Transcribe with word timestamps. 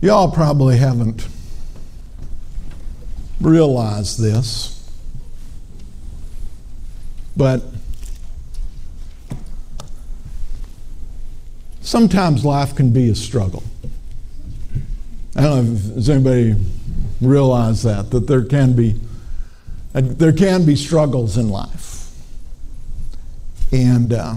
Y'all 0.00 0.30
probably 0.30 0.76
haven't 0.76 1.26
realized 3.40 4.20
this, 4.20 4.90
but 7.34 7.62
sometimes 11.80 12.44
life 12.44 12.74
can 12.74 12.90
be 12.90 13.08
a 13.08 13.14
struggle. 13.14 13.62
I 15.34 15.42
don't 15.42 15.72
know 15.72 15.98
if 15.98 16.08
anybody 16.08 16.56
realize 17.20 17.82
that 17.84 18.10
that 18.10 18.26
there 18.26 18.44
can 18.44 18.74
be 18.74 19.00
there 19.92 20.32
can 20.32 20.66
be 20.66 20.76
struggles 20.76 21.38
in 21.38 21.48
life, 21.48 22.10
and 23.72 24.12
uh, 24.12 24.34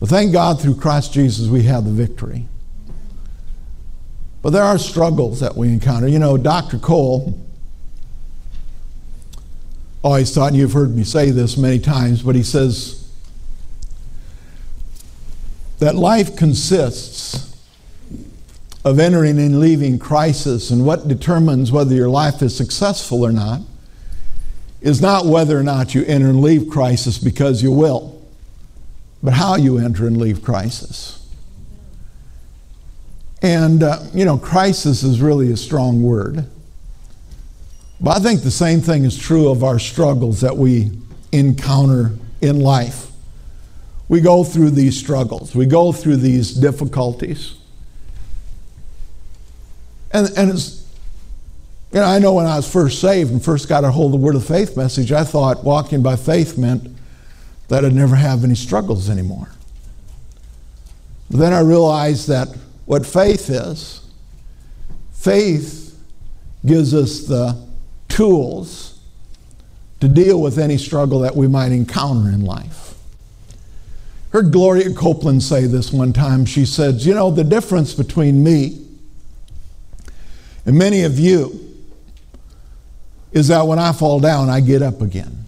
but 0.00 0.08
thank 0.08 0.32
God 0.32 0.60
through 0.60 0.74
Christ 0.74 1.12
Jesus 1.12 1.48
we 1.48 1.62
have 1.64 1.84
the 1.84 1.92
victory. 1.92 2.46
But 4.42 4.50
there 4.50 4.62
are 4.62 4.78
struggles 4.78 5.40
that 5.40 5.56
we 5.56 5.68
encounter. 5.68 6.08
You 6.08 6.18
know, 6.18 6.36
Dr. 6.36 6.78
Cole 6.78 7.38
oh, 7.38 7.46
always 10.02 10.34
thought, 10.34 10.48
and 10.48 10.56
you've 10.56 10.72
heard 10.72 10.96
me 10.96 11.04
say 11.04 11.30
this 11.30 11.56
many 11.56 11.78
times, 11.78 12.22
but 12.22 12.34
he 12.34 12.42
says 12.42 13.10
that 15.78 15.94
life 15.94 16.36
consists 16.36 17.54
of 18.84 18.98
entering 18.98 19.38
and 19.38 19.60
leaving 19.60 19.98
crisis, 19.98 20.70
and 20.70 20.86
what 20.86 21.06
determines 21.06 21.70
whether 21.70 21.94
your 21.94 22.08
life 22.08 22.40
is 22.40 22.56
successful 22.56 23.24
or 23.24 23.32
not 23.32 23.60
is 24.80 25.02
not 25.02 25.26
whether 25.26 25.58
or 25.58 25.62
not 25.62 25.94
you 25.94 26.02
enter 26.06 26.28
and 26.28 26.40
leave 26.40 26.70
crisis 26.70 27.18
because 27.18 27.62
you 27.62 27.70
will, 27.70 28.22
but 29.22 29.34
how 29.34 29.56
you 29.56 29.76
enter 29.76 30.06
and 30.06 30.16
leave 30.16 30.42
crisis. 30.42 31.19
And, 33.42 33.82
uh, 33.82 34.00
you 34.12 34.24
know, 34.24 34.36
crisis 34.36 35.02
is 35.02 35.20
really 35.20 35.50
a 35.50 35.56
strong 35.56 36.02
word. 36.02 36.46
But 38.00 38.16
I 38.16 38.20
think 38.20 38.42
the 38.42 38.50
same 38.50 38.80
thing 38.80 39.04
is 39.04 39.18
true 39.18 39.48
of 39.48 39.62
our 39.62 39.78
struggles 39.78 40.40
that 40.40 40.56
we 40.56 40.90
encounter 41.32 42.12
in 42.40 42.60
life. 42.60 43.08
We 44.08 44.20
go 44.20 44.42
through 44.42 44.70
these 44.70 44.98
struggles, 44.98 45.54
we 45.54 45.66
go 45.66 45.92
through 45.92 46.16
these 46.16 46.52
difficulties. 46.52 47.54
And, 50.12 50.28
and 50.36 50.50
it's, 50.50 50.84
you 51.92 52.00
know, 52.00 52.06
I 52.06 52.18
know 52.18 52.34
when 52.34 52.46
I 52.46 52.56
was 52.56 52.70
first 52.70 53.00
saved 53.00 53.30
and 53.30 53.44
first 53.44 53.68
got 53.68 53.84
a 53.84 53.90
hold 53.90 54.14
of 54.14 54.20
the 54.20 54.24
Word 54.24 54.34
of 54.34 54.44
Faith 54.44 54.76
message, 54.76 55.12
I 55.12 55.24
thought 55.24 55.62
walking 55.62 56.02
by 56.02 56.16
faith 56.16 56.58
meant 56.58 56.88
that 57.68 57.84
I'd 57.84 57.94
never 57.94 58.16
have 58.16 58.42
any 58.42 58.56
struggles 58.56 59.08
anymore. 59.08 59.50
But 61.30 61.38
then 61.38 61.52
I 61.52 61.60
realized 61.60 62.26
that 62.28 62.48
what 62.90 63.06
faith 63.06 63.48
is. 63.48 64.00
Faith 65.12 65.96
gives 66.66 66.92
us 66.92 67.20
the 67.20 67.56
tools 68.08 68.98
to 70.00 70.08
deal 70.08 70.42
with 70.42 70.58
any 70.58 70.76
struggle 70.76 71.20
that 71.20 71.36
we 71.36 71.46
might 71.46 71.70
encounter 71.70 72.28
in 72.30 72.44
life. 72.44 72.94
Heard 74.30 74.50
Gloria 74.50 74.92
Copeland 74.92 75.44
say 75.44 75.66
this 75.66 75.92
one 75.92 76.12
time. 76.12 76.44
She 76.44 76.66
said, 76.66 76.96
You 77.02 77.14
know, 77.14 77.30
the 77.30 77.44
difference 77.44 77.94
between 77.94 78.42
me 78.42 78.84
and 80.66 80.76
many 80.76 81.04
of 81.04 81.16
you 81.16 81.60
is 83.30 83.46
that 83.46 83.68
when 83.68 83.78
I 83.78 83.92
fall 83.92 84.18
down, 84.18 84.50
I 84.50 84.58
get 84.58 84.82
up 84.82 85.00
again. 85.00 85.44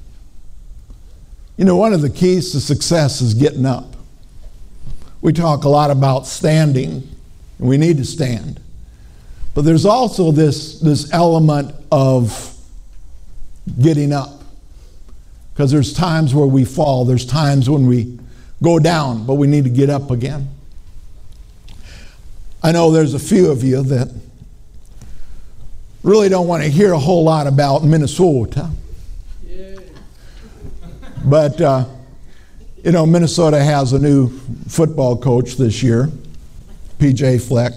You 1.56 1.64
know, 1.64 1.74
one 1.74 1.92
of 1.92 2.02
the 2.02 2.10
keys 2.10 2.52
to 2.52 2.60
success 2.60 3.20
is 3.20 3.34
getting 3.34 3.66
up. 3.66 3.96
We 5.20 5.32
talk 5.32 5.64
a 5.64 5.68
lot 5.68 5.90
about 5.90 6.28
standing 6.28 7.08
and 7.62 7.68
we 7.68 7.77
need 7.78 7.96
to 7.98 8.05
stand. 8.05 8.58
But 9.55 9.62
there's 9.64 9.86
also 9.86 10.32
this, 10.32 10.80
this 10.80 11.12
element 11.12 11.72
of 11.92 12.58
getting 13.80 14.12
up. 14.12 14.42
Because 15.52 15.70
there's 15.70 15.92
times 15.92 16.34
where 16.34 16.46
we 16.46 16.64
fall, 16.64 17.05
there's 17.05 17.24
times 17.24 17.70
when 17.70 17.86
we 17.86 18.18
go 18.61 18.80
down, 18.80 19.27
but 19.27 19.34
we 19.34 19.46
need 19.46 19.62
to 19.62 19.70
get 19.70 19.90
up 19.90 20.11
again. 20.11 20.48
I 22.64 22.73
know 22.73 22.90
there's 22.90 23.14
a 23.14 23.20
few 23.20 23.52
of 23.52 23.62
you 23.62 23.84
that 23.84 24.12
really 26.02 26.29
don't 26.29 26.48
want 26.48 26.64
to 26.64 26.68
hear 26.68 26.92
a 26.92 26.98
whole 26.98 27.23
lot 27.23 27.46
about 27.46 27.84
Minnesota. 27.84 28.70
But, 31.24 31.61
uh, 31.61 31.84
you 32.83 32.90
know, 32.90 33.06
Minnesota 33.06 33.62
has 33.62 33.92
a 33.92 34.00
new 34.00 34.36
football 34.67 35.17
coach 35.17 35.55
this 35.55 35.80
year. 35.80 36.11
PJ 37.02 37.48
Fleck. 37.48 37.73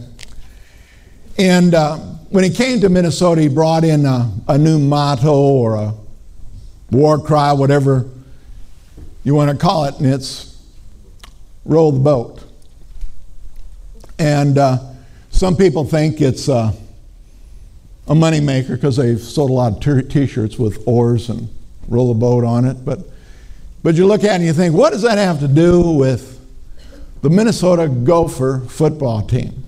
And 1.39 1.73
uh, 1.73 1.97
when 2.29 2.43
he 2.43 2.51
came 2.51 2.79
to 2.81 2.89
Minnesota, 2.89 3.41
he 3.41 3.47
brought 3.47 3.83
in 3.83 4.05
a, 4.05 4.31
a 4.47 4.55
new 4.55 4.77
motto 4.77 5.33
or 5.33 5.73
a 5.73 5.93
war 6.91 7.19
cry, 7.19 7.51
whatever 7.51 8.07
you 9.23 9.33
want 9.33 9.49
to 9.49 9.57
call 9.57 9.85
it, 9.85 9.95
and 9.97 10.05
it's 10.05 10.63
row 11.65 11.89
the 11.89 11.99
boat. 11.99 12.43
And 14.19 14.59
uh, 14.59 14.77
some 15.31 15.57
people 15.57 15.85
think 15.85 16.21
it's 16.21 16.47
uh, 16.47 16.71
a 18.07 18.13
moneymaker 18.13 18.75
because 18.75 18.95
they've 18.95 19.19
sold 19.19 19.49
a 19.49 19.53
lot 19.53 19.87
of 19.87 20.07
t 20.07 20.27
shirts 20.27 20.59
with 20.59 20.83
oars 20.85 21.29
and 21.29 21.49
row 21.87 22.09
the 22.09 22.13
boat 22.13 22.43
on 22.43 22.65
it. 22.65 22.85
But, 22.85 22.99
but 23.81 23.95
you 23.95 24.05
look 24.05 24.23
at 24.23 24.33
it 24.33 24.35
and 24.35 24.43
you 24.45 24.53
think, 24.53 24.75
what 24.75 24.91
does 24.91 25.01
that 25.01 25.17
have 25.17 25.39
to 25.39 25.47
do 25.47 25.81
with 25.81 26.34
the 27.25 27.31
Minnesota 27.31 27.87
Gopher 27.87 28.59
football 28.67 29.25
team. 29.25 29.65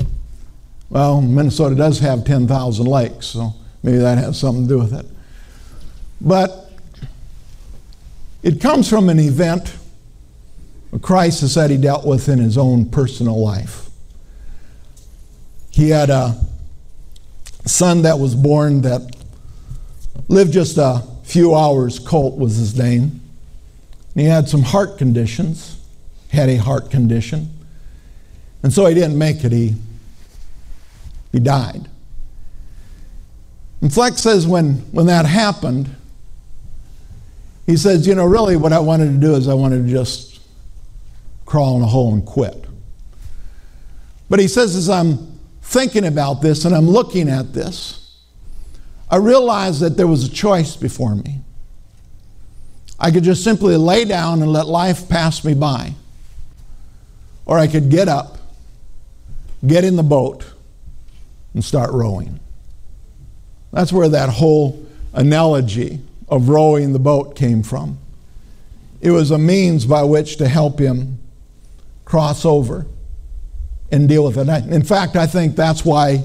Well, 0.92 1.22
Minnesota 1.22 1.74
does 1.74 1.98
have 2.02 2.24
10,000 2.24 2.86
lakes, 2.86 3.26
so 3.26 3.56
maybe 3.82 3.98
that 3.98 4.20
has 4.20 4.40
something 4.40 4.68
to 4.68 4.70
do 4.76 4.78
with 4.78 4.94
it. 4.94 5.08
But 6.22 6.72
it 8.44 8.62
comes 8.62 8.88
from 8.88 9.10
an 9.10 9.18
event, 9.18 9.76
a 10.94 11.00
crisis 11.00 11.56
that 11.56 11.72
he 11.72 11.78
dealt 11.78 12.06
with 12.06 12.30
in 12.30 12.38
his 12.38 12.60
own 12.60 12.92
personal 12.92 13.44
life. 13.44 13.90
He 15.72 15.90
had 15.90 16.12
a 16.12 16.40
son 17.66 18.04
that 18.04 18.20
was 18.20 18.36
born 18.36 18.82
that 18.84 19.16
lived 20.28 20.54
just 20.54 20.78
a 20.78 21.02
few 21.24 21.56
hours. 21.56 21.98
Colt 21.98 22.38
was 22.38 22.58
his 22.58 22.78
name. 22.78 23.20
And 24.14 24.22
he 24.22 24.26
had 24.26 24.48
some 24.48 24.62
heart 24.62 25.00
conditions 25.00 25.77
had 26.32 26.50
a 26.50 26.58
heart 26.58 26.92
condition. 26.92 27.50
And 28.64 28.74
so 28.74 28.86
he 28.86 28.94
didn't 28.94 29.18
make 29.18 29.44
it. 29.44 29.52
He, 29.52 29.76
he 31.32 31.40
died. 31.40 31.88
And 33.82 33.94
Fleck 33.94 34.18
says 34.18 34.48
when, 34.48 34.76
when 34.92 35.06
that 35.06 35.26
happened, 35.26 35.96
he 37.66 37.78
says, 37.78 38.08
you 38.08 38.16
know, 38.16 38.26
really 38.26 38.56
what 38.56 38.74
I 38.74 38.80
wanted 38.80 39.12
to 39.12 39.18
do 39.18 39.36
is 39.36 39.48
I 39.48 39.54
wanted 39.54 39.86
to 39.86 39.92
just 39.92 40.40
crawl 41.46 41.78
in 41.78 41.84
a 41.84 41.88
hole 41.88 42.14
and 42.14 42.26
quit. 42.26 42.66
But 44.30 44.40
he 44.40 44.48
says, 44.48 44.76
as 44.76 44.90
I'm 44.90 45.40
thinking 45.62 46.06
about 46.06 46.42
this 46.42 46.66
and 46.66 46.76
I'm 46.76 46.88
looking 46.88 47.30
at 47.30 47.54
this, 47.54 48.20
I 49.10 49.18
realized 49.18 49.82
that 49.82 49.96
there 49.96 50.08
was 50.08 50.26
a 50.26 50.30
choice 50.30 50.76
before 50.76 51.16
me. 51.16 51.40
I 53.00 53.12
could 53.12 53.24
just 53.24 53.44
simply 53.44 53.78
lay 53.78 54.06
down 54.06 54.42
and 54.42 54.52
let 54.52 54.66
life 54.66 55.08
pass 55.08 55.44
me 55.46 55.54
by. 55.54 55.94
Or 57.48 57.58
I 57.58 57.66
could 57.68 57.90
get 57.90 58.08
up, 58.08 58.38
get 59.66 59.84
in 59.84 59.96
the 59.96 60.04
boat, 60.04 60.46
and 61.54 61.64
start 61.64 61.92
rowing. 61.92 62.40
That's 63.72 63.92
where 63.92 64.10
that 64.10 64.30
whole 64.30 64.86
analogy 65.14 66.02
of 66.28 66.50
rowing 66.50 66.94
the 66.94 67.00
boat 67.00 67.36
came 67.36 67.64
from. 67.64 67.98
It 69.02 69.12
was 69.12 69.32
a 69.32 69.38
means 69.38 69.86
by 69.86 70.04
which 70.04 70.38
to 70.38 70.48
help 70.48 70.78
him 70.78 71.20
cross 72.04 72.46
over 72.46 72.86
and 73.92 74.10
deal 74.10 74.26
with 74.26 74.38
it. 74.38 74.48
In 74.72 74.84
fact, 74.84 75.16
I 75.16 75.26
think 75.26 75.56
that's 75.56 75.86
why 75.86 76.24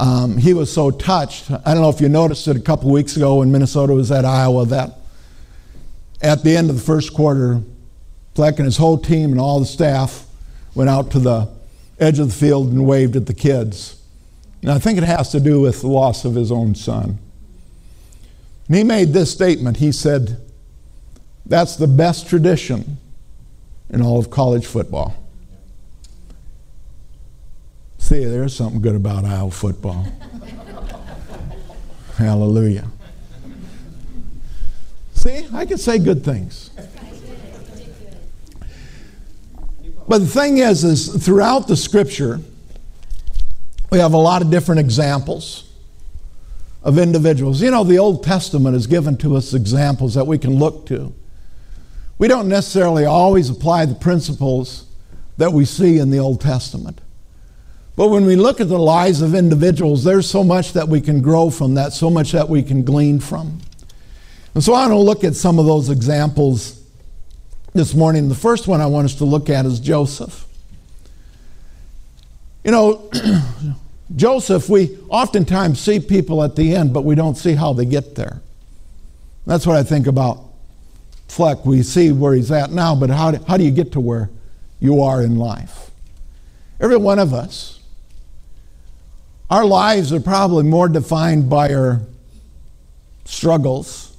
um, 0.00 0.36
he 0.36 0.52
was 0.52 0.72
so 0.72 0.90
touched. 0.90 1.50
I 1.50 1.72
don't 1.74 1.82
know 1.82 1.90
if 1.90 2.00
you 2.00 2.08
noticed 2.08 2.48
it 2.48 2.56
a 2.56 2.60
couple 2.60 2.90
weeks 2.90 3.16
ago 3.16 3.36
when 3.36 3.52
Minnesota 3.52 3.92
was 3.92 4.10
at 4.10 4.24
Iowa 4.24 4.66
that 4.66 4.98
at 6.20 6.42
the 6.42 6.56
end 6.56 6.70
of 6.70 6.76
the 6.76 6.82
first 6.82 7.14
quarter, 7.14 7.62
Fleck 8.34 8.58
and 8.58 8.64
his 8.64 8.76
whole 8.76 8.98
team 8.98 9.30
and 9.30 9.40
all 9.40 9.60
the 9.60 9.66
staff 9.66 10.23
went 10.74 10.90
out 10.90 11.10
to 11.12 11.18
the 11.18 11.48
edge 11.98 12.18
of 12.18 12.28
the 12.28 12.34
field 12.34 12.70
and 12.70 12.86
waved 12.86 13.16
at 13.16 13.26
the 13.26 13.34
kids. 13.34 14.00
And 14.62 14.70
I 14.70 14.78
think 14.78 14.98
it 14.98 15.04
has 15.04 15.30
to 15.32 15.40
do 15.40 15.60
with 15.60 15.82
the 15.82 15.88
loss 15.88 16.24
of 16.24 16.34
his 16.34 16.50
own 16.50 16.74
son. 16.74 17.18
And 18.66 18.76
he 18.76 18.82
made 18.82 19.12
this 19.12 19.30
statement. 19.30 19.76
He 19.76 19.92
said, 19.92 20.40
That's 21.44 21.76
the 21.76 21.86
best 21.86 22.28
tradition 22.28 22.98
in 23.90 24.02
all 24.02 24.18
of 24.18 24.30
college 24.30 24.66
football. 24.66 25.14
See, 27.98 28.24
there's 28.24 28.54
something 28.54 28.80
good 28.82 28.96
about 28.96 29.24
Iowa 29.24 29.50
football. 29.50 30.06
Hallelujah. 32.16 32.90
See, 35.14 35.46
I 35.52 35.64
can 35.64 35.78
say 35.78 35.98
good 35.98 36.24
things. 36.24 36.70
But 40.06 40.18
the 40.18 40.26
thing 40.26 40.58
is, 40.58 40.84
is 40.84 41.24
throughout 41.24 41.66
the 41.66 41.76
scripture, 41.76 42.40
we 43.90 43.98
have 43.98 44.12
a 44.12 44.18
lot 44.18 44.42
of 44.42 44.50
different 44.50 44.80
examples 44.80 45.70
of 46.82 46.98
individuals. 46.98 47.62
You 47.62 47.70
know, 47.70 47.84
the 47.84 47.98
Old 47.98 48.22
Testament 48.22 48.74
has 48.74 48.86
given 48.86 49.16
to 49.18 49.36
us 49.36 49.54
examples 49.54 50.14
that 50.14 50.26
we 50.26 50.36
can 50.36 50.58
look 50.58 50.86
to. 50.86 51.14
We 52.18 52.28
don't 52.28 52.48
necessarily 52.48 53.06
always 53.06 53.48
apply 53.48 53.86
the 53.86 53.94
principles 53.94 54.86
that 55.38 55.52
we 55.52 55.64
see 55.64 55.98
in 55.98 56.10
the 56.10 56.18
Old 56.18 56.40
Testament. 56.40 57.00
But 57.96 58.08
when 58.08 58.26
we 58.26 58.36
look 58.36 58.60
at 58.60 58.68
the 58.68 58.78
lives 58.78 59.22
of 59.22 59.34
individuals, 59.34 60.04
there's 60.04 60.28
so 60.28 60.44
much 60.44 60.72
that 60.74 60.88
we 60.88 61.00
can 61.00 61.22
grow 61.22 61.48
from 61.48 61.74
that, 61.74 61.92
so 61.92 62.10
much 62.10 62.32
that 62.32 62.48
we 62.48 62.62
can 62.62 62.82
glean 62.82 63.20
from. 63.20 63.60
And 64.54 64.62
so 64.62 64.74
I 64.74 64.86
want 64.86 64.92
to 64.92 64.98
look 64.98 65.24
at 65.24 65.34
some 65.34 65.58
of 65.58 65.66
those 65.66 65.90
examples 65.90 66.83
this 67.74 67.92
morning. 67.92 68.28
The 68.28 68.36
first 68.36 68.68
one 68.68 68.80
I 68.80 68.86
want 68.86 69.06
us 69.06 69.16
to 69.16 69.24
look 69.24 69.50
at 69.50 69.66
is 69.66 69.80
Joseph. 69.80 70.46
You 72.62 72.70
know, 72.70 73.10
Joseph, 74.16 74.68
we 74.68 74.96
oftentimes 75.08 75.80
see 75.80 75.98
people 75.98 76.42
at 76.44 76.54
the 76.54 76.74
end, 76.74 76.94
but 76.94 77.02
we 77.02 77.16
don't 77.16 77.34
see 77.34 77.54
how 77.54 77.72
they 77.72 77.84
get 77.84 78.14
there. 78.14 78.40
That's 79.44 79.66
what 79.66 79.76
I 79.76 79.82
think 79.82 80.06
about 80.06 80.40
Fleck. 81.26 81.66
We 81.66 81.82
see 81.82 82.12
where 82.12 82.32
he's 82.32 82.50
at 82.52 82.70
now, 82.70 82.94
but 82.94 83.10
how 83.10 83.32
do, 83.32 83.44
how 83.44 83.56
do 83.56 83.64
you 83.64 83.72
get 83.72 83.92
to 83.92 84.00
where 84.00 84.30
you 84.78 85.02
are 85.02 85.20
in 85.20 85.36
life? 85.36 85.90
Every 86.80 86.96
one 86.96 87.18
of 87.18 87.34
us, 87.34 87.80
our 89.50 89.64
lives 89.64 90.12
are 90.12 90.20
probably 90.20 90.62
more 90.62 90.88
defined 90.88 91.50
by 91.50 91.74
our 91.74 92.02
struggles 93.24 94.13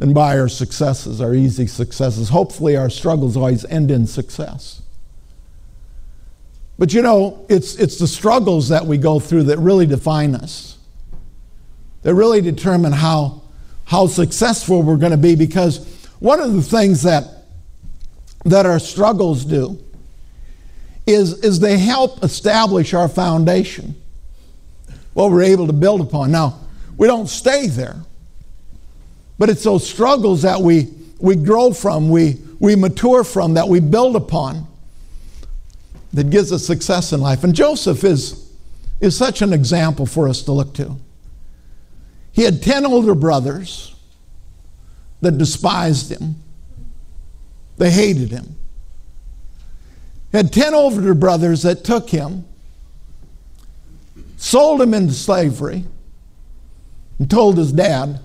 than 0.00 0.14
by 0.14 0.38
our 0.38 0.48
successes, 0.48 1.20
our 1.20 1.34
easy 1.34 1.66
successes. 1.66 2.30
Hopefully, 2.30 2.74
our 2.74 2.88
struggles 2.88 3.36
always 3.36 3.66
end 3.66 3.90
in 3.90 4.06
success. 4.06 4.80
But 6.78 6.94
you 6.94 7.02
know, 7.02 7.44
it's, 7.50 7.74
it's 7.74 7.98
the 7.98 8.06
struggles 8.06 8.70
that 8.70 8.86
we 8.86 8.96
go 8.96 9.20
through 9.20 9.42
that 9.44 9.58
really 9.58 9.84
define 9.84 10.34
us, 10.34 10.78
that 12.00 12.14
really 12.14 12.40
determine 12.40 12.92
how, 12.92 13.42
how 13.84 14.06
successful 14.06 14.82
we're 14.82 14.96
going 14.96 15.12
to 15.12 15.18
be. 15.18 15.36
Because 15.36 15.84
one 16.18 16.40
of 16.40 16.54
the 16.54 16.62
things 16.62 17.02
that, 17.02 17.44
that 18.46 18.64
our 18.64 18.78
struggles 18.78 19.44
do 19.44 19.84
is, 21.06 21.44
is 21.44 21.60
they 21.60 21.76
help 21.76 22.24
establish 22.24 22.94
our 22.94 23.06
foundation, 23.06 24.00
what 25.12 25.30
we're 25.30 25.42
able 25.42 25.66
to 25.66 25.74
build 25.74 26.00
upon. 26.00 26.32
Now, 26.32 26.58
we 26.96 27.06
don't 27.06 27.28
stay 27.28 27.66
there, 27.66 27.96
but 29.40 29.48
it's 29.48 29.64
those 29.64 29.88
struggles 29.88 30.42
that 30.42 30.60
we, 30.60 30.86
we 31.18 31.34
grow 31.34 31.72
from, 31.72 32.10
we, 32.10 32.36
we 32.58 32.76
mature 32.76 33.24
from, 33.24 33.54
that 33.54 33.66
we 33.66 33.80
build 33.80 34.14
upon 34.14 34.66
that 36.12 36.28
gives 36.28 36.52
us 36.52 36.66
success 36.66 37.14
in 37.14 37.22
life. 37.22 37.42
And 37.42 37.54
Joseph 37.54 38.04
is, 38.04 38.52
is 39.00 39.16
such 39.16 39.40
an 39.40 39.54
example 39.54 40.04
for 40.04 40.28
us 40.28 40.42
to 40.42 40.52
look 40.52 40.74
to. 40.74 40.94
He 42.32 42.42
had 42.42 42.62
10 42.62 42.84
older 42.84 43.14
brothers 43.14 43.94
that 45.22 45.38
despised 45.38 46.12
him, 46.12 46.36
they 47.78 47.90
hated 47.90 48.30
him. 48.30 48.56
He 50.32 50.36
had 50.36 50.52
10 50.52 50.74
older 50.74 51.14
brothers 51.14 51.62
that 51.62 51.82
took 51.82 52.10
him, 52.10 52.44
sold 54.36 54.82
him 54.82 54.92
into 54.92 55.14
slavery, 55.14 55.86
and 57.18 57.30
told 57.30 57.56
his 57.56 57.72
dad 57.72 58.20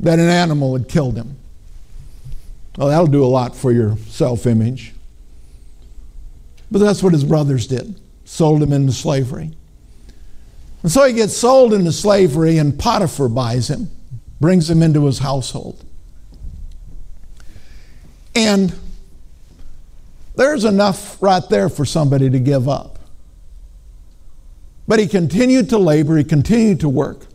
that 0.00 0.18
an 0.18 0.28
animal 0.28 0.76
had 0.76 0.88
killed 0.88 1.16
him. 1.16 1.36
Well, 2.76 2.88
that'll 2.88 3.06
do 3.06 3.24
a 3.24 3.26
lot 3.26 3.56
for 3.56 3.72
your 3.72 3.96
self 4.08 4.46
image. 4.46 4.94
But 6.70 6.78
that's 6.78 7.02
what 7.02 7.12
his 7.12 7.24
brothers 7.24 7.66
did 7.66 8.00
sold 8.24 8.62
him 8.62 8.74
into 8.74 8.92
slavery. 8.92 9.50
And 10.82 10.92
so 10.92 11.04
he 11.06 11.14
gets 11.14 11.34
sold 11.34 11.72
into 11.72 11.90
slavery, 11.90 12.58
and 12.58 12.78
Potiphar 12.78 13.28
buys 13.28 13.68
him, 13.68 13.90
brings 14.38 14.68
him 14.68 14.82
into 14.82 15.06
his 15.06 15.18
household. 15.18 15.82
And 18.34 18.74
there's 20.36 20.64
enough 20.64 21.20
right 21.22 21.42
there 21.48 21.68
for 21.68 21.84
somebody 21.86 22.28
to 22.30 22.38
give 22.38 22.68
up. 22.68 22.98
But 24.86 25.00
he 25.00 25.08
continued 25.08 25.70
to 25.70 25.78
labor, 25.78 26.16
he 26.16 26.24
continued 26.24 26.80
to 26.80 26.88
work 26.88 27.26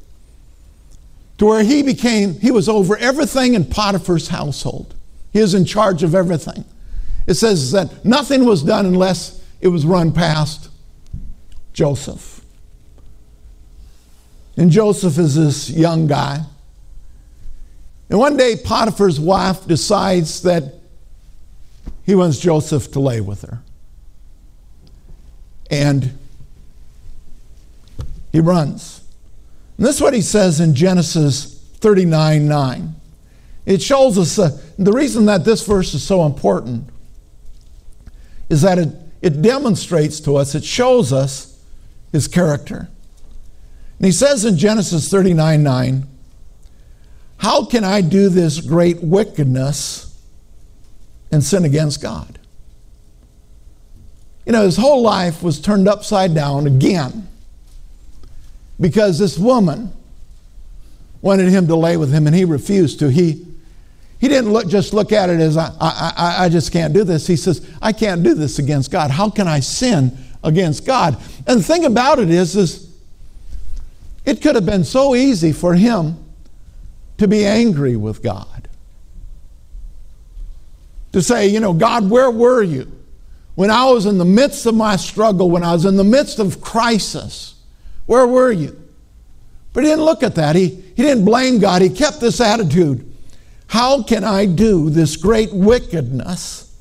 to 1.37 1.45
where 1.45 1.63
he 1.63 1.83
became, 1.83 2.39
he 2.39 2.51
was 2.51 2.69
over 2.69 2.95
everything 2.97 3.53
in 3.53 3.65
Potiphar's 3.65 4.27
household. 4.27 4.93
He 5.31 5.41
was 5.41 5.53
in 5.53 5.65
charge 5.65 6.03
of 6.03 6.13
everything. 6.13 6.65
It 7.25 7.35
says 7.35 7.71
that 7.71 8.05
nothing 8.05 8.45
was 8.45 8.63
done 8.63 8.85
unless 8.85 9.43
it 9.61 9.69
was 9.69 9.85
run 9.85 10.11
past 10.11 10.69
Joseph. 11.73 12.41
And 14.57 14.69
Joseph 14.69 15.17
is 15.17 15.35
this 15.35 15.69
young 15.69 16.05
guy. 16.07 16.41
And 18.09 18.19
one 18.19 18.37
day, 18.37 18.55
Potiphar's 18.55 19.19
wife 19.19 19.65
decides 19.65 20.43
that 20.43 20.75
he 22.05 22.13
wants 22.13 22.37
Joseph 22.37 22.91
to 22.91 22.99
lay 22.99 23.21
with 23.21 23.41
her. 23.41 23.61
And 25.71 26.15
he 28.31 28.39
runs. 28.39 29.02
And 29.83 29.89
this 29.89 29.97
is 29.97 30.01
what 30.01 30.13
he 30.13 30.21
says 30.21 30.61
in 30.61 30.75
Genesis 30.75 31.59
39 31.81 32.47
9. 32.47 32.95
It 33.65 33.81
shows 33.81 34.17
us 34.17 34.39
uh, 34.39 34.57
the 34.79 34.93
reason 34.93 35.25
that 35.25 35.43
this 35.43 35.67
verse 35.67 35.93
is 35.93 36.01
so 36.01 36.25
important 36.25 36.87
is 38.47 38.61
that 38.61 38.79
it, 38.79 38.87
it 39.21 39.41
demonstrates 39.41 40.21
to 40.21 40.37
us, 40.37 40.55
it 40.55 40.63
shows 40.63 41.11
us 41.11 41.61
his 42.13 42.29
character. 42.29 42.87
And 43.97 44.05
he 44.05 44.13
says 44.13 44.45
in 44.45 44.57
Genesis 44.57 45.09
39 45.09 45.61
9, 45.61 46.07
How 47.39 47.65
can 47.65 47.83
I 47.83 47.99
do 47.99 48.29
this 48.29 48.61
great 48.61 49.03
wickedness 49.03 50.17
and 51.29 51.43
sin 51.43 51.65
against 51.65 52.01
God? 52.01 52.39
You 54.45 54.53
know, 54.53 54.63
his 54.63 54.77
whole 54.77 55.01
life 55.01 55.43
was 55.43 55.59
turned 55.59 55.89
upside 55.89 56.33
down 56.33 56.67
again 56.67 57.27
because 58.79 59.19
this 59.19 59.37
woman 59.37 59.91
wanted 61.21 61.49
him 61.49 61.67
to 61.67 61.75
lay 61.75 61.97
with 61.97 62.11
him 62.11 62.27
and 62.27 62.35
he 62.35 62.45
refused 62.45 62.99
to. 62.99 63.09
He 63.09 63.45
he 64.23 64.29
didn't 64.29 64.53
look, 64.53 64.69
just 64.69 64.93
look 64.93 65.11
at 65.11 65.29
it 65.29 65.41
as, 65.41 65.57
I, 65.57 65.69
I, 65.81 66.35
I 66.45 66.49
just 66.49 66.71
can't 66.71 66.93
do 66.93 67.03
this. 67.03 67.27
He 67.27 67.35
says, 67.35 67.69
I 67.81 67.91
can't 67.91 68.23
do 68.23 68.33
this 68.33 68.57
against 68.57 68.89
God. 68.89 69.11
How 69.11 69.29
can 69.29 69.49
I 69.49 69.59
sin 69.59 70.17
against 70.41 70.85
God? 70.85 71.21
And 71.45 71.59
the 71.59 71.63
thing 71.63 71.83
about 71.83 72.19
it 72.19 72.29
is, 72.29 72.55
is 72.55 72.97
it 74.23 74.41
could 74.41 74.55
have 74.55 74.65
been 74.65 74.85
so 74.85 75.13
easy 75.13 75.51
for 75.51 75.73
him 75.73 76.23
to 77.17 77.27
be 77.27 77.45
angry 77.45 77.97
with 77.97 78.23
God. 78.23 78.69
To 81.11 81.21
say, 81.21 81.47
you 81.47 81.59
know, 81.59 81.73
God, 81.73 82.09
where 82.09 82.31
were 82.31 82.63
you? 82.63 82.89
When 83.55 83.69
I 83.69 83.91
was 83.91 84.05
in 84.05 84.19
the 84.19 84.23
midst 84.23 84.65
of 84.65 84.73
my 84.73 84.95
struggle, 84.95 85.51
when 85.51 85.63
I 85.63 85.73
was 85.73 85.83
in 85.83 85.97
the 85.97 86.03
midst 86.05 86.39
of 86.39 86.61
crisis, 86.61 87.55
where 88.05 88.27
were 88.27 88.51
you? 88.51 88.79
But 89.73 89.83
he 89.83 89.89
didn't 89.89 90.05
look 90.05 90.23
at 90.23 90.35
that. 90.35 90.55
He, 90.55 90.67
he 90.67 91.01
didn't 91.01 91.25
blame 91.25 91.59
God. 91.59 91.81
He 91.81 91.89
kept 91.89 92.19
this 92.19 92.39
attitude 92.39 93.09
how 93.73 94.03
can 94.03 94.23
I 94.23 94.45
do 94.45 94.91
this 94.91 95.17
great 95.17 95.51
wickedness 95.51 96.71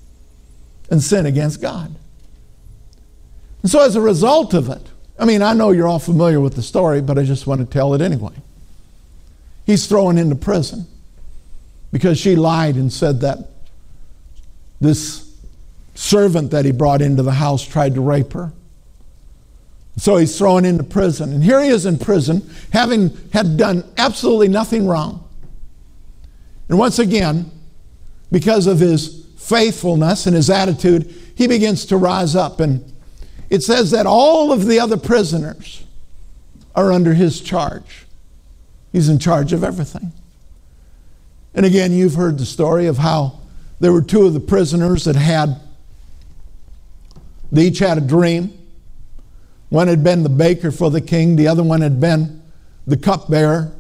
and 0.91 1.03
sin 1.03 1.25
against 1.25 1.63
God? 1.63 1.95
And 3.63 3.71
so, 3.71 3.81
as 3.81 3.97
a 3.97 4.01
result 4.03 4.53
of 4.53 4.69
it, 4.69 4.91
I 5.19 5.25
mean, 5.25 5.41
I 5.41 5.55
know 5.55 5.71
you're 5.71 5.89
all 5.89 5.99
familiar 5.99 6.39
with 6.39 6.55
the 6.55 6.63
story, 6.63 7.01
but 7.01 7.19
I 7.19 7.23
just 7.23 7.47
want 7.47 7.61
to 7.61 7.67
tell 7.67 7.95
it 7.95 8.03
anyway. 8.03 8.35
He's 9.65 9.87
thrown 9.87 10.19
into 10.19 10.35
prison 10.35 10.87
because 11.93 12.19
she 12.19 12.37
lied 12.37 12.75
and 12.75 12.93
said 12.93 13.23
that 13.23 13.39
this 14.79 15.35
servant 15.95 16.51
that 16.51 16.67
he 16.67 16.73
brought 16.73 17.01
into 17.01 17.23
the 17.23 17.33
house 17.33 17.67
tried 17.67 17.95
to 17.95 18.03
rape 18.03 18.35
her. 18.35 18.53
So 19.97 20.17
he's 20.17 20.37
thrown 20.37 20.65
into 20.65 20.85
prison. 20.85 21.33
And 21.33 21.45
here 21.45 21.63
he 21.63 21.69
is 21.69 21.87
in 21.87 21.99
prison, 21.99 22.49
having 22.73 23.17
had 23.33 23.57
done 23.57 23.85
absolutely 23.97 24.49
nothing 24.49 24.87
wrong. 24.87 25.29
And 26.69 26.79
once 26.79 26.99
again, 26.99 27.51
because 28.31 28.67
of 28.67 28.79
his 28.81 29.27
faithfulness 29.37 30.27
and 30.27 30.35
his 30.35 30.49
attitude, 30.49 31.15
he 31.35 31.47
begins 31.47 31.85
to 31.87 31.97
rise 31.97 32.35
up. 32.35 32.61
And 32.61 32.91
it 33.51 33.63
says 33.63 33.91
that 33.91 34.07
all 34.07 34.53
of 34.53 34.67
the 34.67 34.81
other 34.81 34.97
prisoners 34.97 35.85
are 36.75 36.91
under 36.91 37.13
his 37.13 37.41
charge. 37.41 38.07
He's 38.93 39.09
in 39.11 39.19
charge 39.19 39.53
of 39.53 39.63
everything. 39.63 40.13
And 41.55 41.67
again, 41.67 41.93
you've 41.93 42.15
heard 42.15 42.39
the 42.39 42.47
story 42.47 42.87
of 42.87 42.99
how 42.99 43.41
there 43.79 43.93
were 43.93 44.03
two 44.03 44.25
of 44.25 44.33
the 44.33 44.41
prisoners 44.41 45.05
that 45.05 45.17
had, 45.17 45.61
they 47.51 47.65
each 47.65 47.81
had 47.81 47.99
a 47.99 48.01
dream. 48.01 48.59
One 49.73 49.89
had 49.89 50.05
been 50.05 50.23
the 50.23 50.29
baker 50.29 50.71
for 50.71 50.91
the 50.91 51.01
king, 51.01 51.37
the 51.37 51.49
other 51.49 51.63
one 51.63 51.81
had 51.81 51.99
been 51.99 52.43
the 52.87 52.99
cupbearer. 52.99 53.75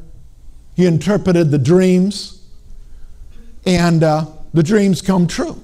He 0.75 0.87
interpreted 0.87 1.51
the 1.51 1.59
dreams 1.59 2.41
and 3.67 4.03
uh, 4.03 4.25
the 4.55 4.63
dreams 4.63 5.03
come 5.03 5.27
true. 5.27 5.63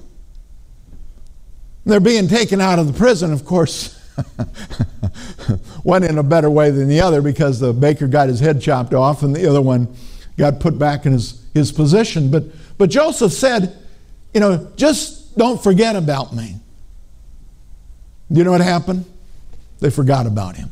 They're 1.83 1.99
being 1.99 2.27
taken 2.27 2.61
out 2.61 2.77
of 2.77 2.85
the 2.85 2.93
prison, 2.93 3.33
of 3.33 3.43
course. 3.43 3.97
one 5.81 6.03
in 6.03 6.19
a 6.19 6.23
better 6.23 6.51
way 6.51 6.69
than 6.69 6.89
the 6.89 7.01
other 7.01 7.23
because 7.23 7.59
the 7.59 7.73
baker 7.73 8.05
got 8.05 8.27
his 8.27 8.39
head 8.39 8.61
chopped 8.61 8.93
off 8.93 9.23
and 9.23 9.35
the 9.35 9.49
other 9.49 9.63
one 9.63 9.91
got 10.37 10.59
put 10.59 10.77
back 10.77 11.07
in 11.07 11.11
his, 11.13 11.43
his 11.55 11.71
position. 11.71 12.29
But, 12.29 12.43
but 12.77 12.91
Joseph 12.91 13.33
said, 13.33 13.75
you 14.35 14.41
know, 14.41 14.71
just 14.75 15.35
don't 15.35 15.59
forget 15.59 15.95
about 15.95 16.35
me. 16.35 16.57
You 18.29 18.43
know 18.43 18.51
what 18.51 18.61
happened? 18.61 19.05
They 19.79 19.89
forgot 19.89 20.25
about 20.25 20.55
him. 20.55 20.69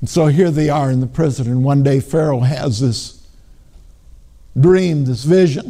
And 0.00 0.08
so 0.08 0.26
here 0.26 0.50
they 0.50 0.68
are 0.68 0.90
in 0.90 1.00
the 1.00 1.06
prison, 1.06 1.48
and 1.48 1.64
one 1.64 1.82
day 1.82 2.00
Pharaoh 2.00 2.40
has 2.40 2.80
this 2.80 3.26
dream, 4.58 5.04
this 5.04 5.24
vision. 5.24 5.64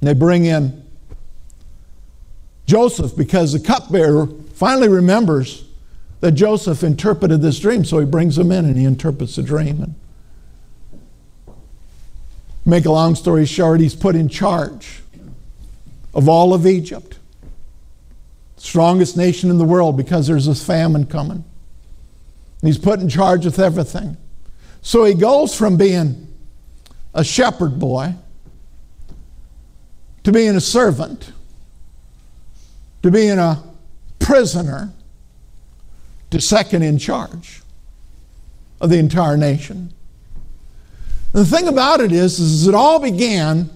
And 0.00 0.08
they 0.08 0.14
bring 0.14 0.44
in 0.44 0.84
Joseph 2.66 3.16
because 3.16 3.52
the 3.52 3.60
cupbearer 3.60 4.28
finally 4.54 4.88
remembers 4.88 5.64
that 6.20 6.32
Joseph 6.32 6.82
interpreted 6.82 7.40
this 7.42 7.58
dream, 7.58 7.84
so 7.84 7.98
he 7.98 8.04
brings 8.04 8.36
him 8.36 8.52
in 8.52 8.64
and 8.64 8.76
he 8.76 8.84
interprets 8.84 9.36
the 9.36 9.42
dream. 9.42 9.82
And 9.82 9.94
make 12.64 12.84
a 12.84 12.90
long 12.90 13.14
story 13.14 13.46
short, 13.46 13.80
he's 13.80 13.94
put 13.94 14.14
in 14.14 14.28
charge 14.28 15.00
of 16.14 16.28
all 16.28 16.52
of 16.52 16.66
Egypt, 16.66 17.17
strongest 18.58 19.16
nation 19.16 19.50
in 19.50 19.58
the 19.58 19.64
world 19.64 19.96
because 19.96 20.26
there's 20.26 20.46
this 20.46 20.64
famine 20.64 21.06
coming. 21.06 21.44
And 22.60 22.68
he's 22.68 22.78
put 22.78 23.00
in 23.00 23.08
charge 23.08 23.46
of 23.46 23.58
everything. 23.58 24.16
So 24.82 25.04
he 25.04 25.14
goes 25.14 25.56
from 25.56 25.76
being 25.76 26.28
a 27.14 27.24
shepherd 27.24 27.78
boy 27.78 28.14
to 30.24 30.32
being 30.32 30.56
a 30.56 30.60
servant 30.60 31.32
to 33.02 33.10
being 33.10 33.38
a 33.38 33.62
prisoner 34.18 34.92
to 36.30 36.40
second 36.40 36.82
in 36.82 36.98
charge 36.98 37.62
of 38.80 38.90
the 38.90 38.98
entire 38.98 39.36
nation. 39.36 39.92
The 41.32 41.44
thing 41.44 41.68
about 41.68 42.00
it 42.00 42.12
is, 42.12 42.38
is 42.38 42.66
it 42.66 42.74
all 42.74 42.98
began 42.98 43.70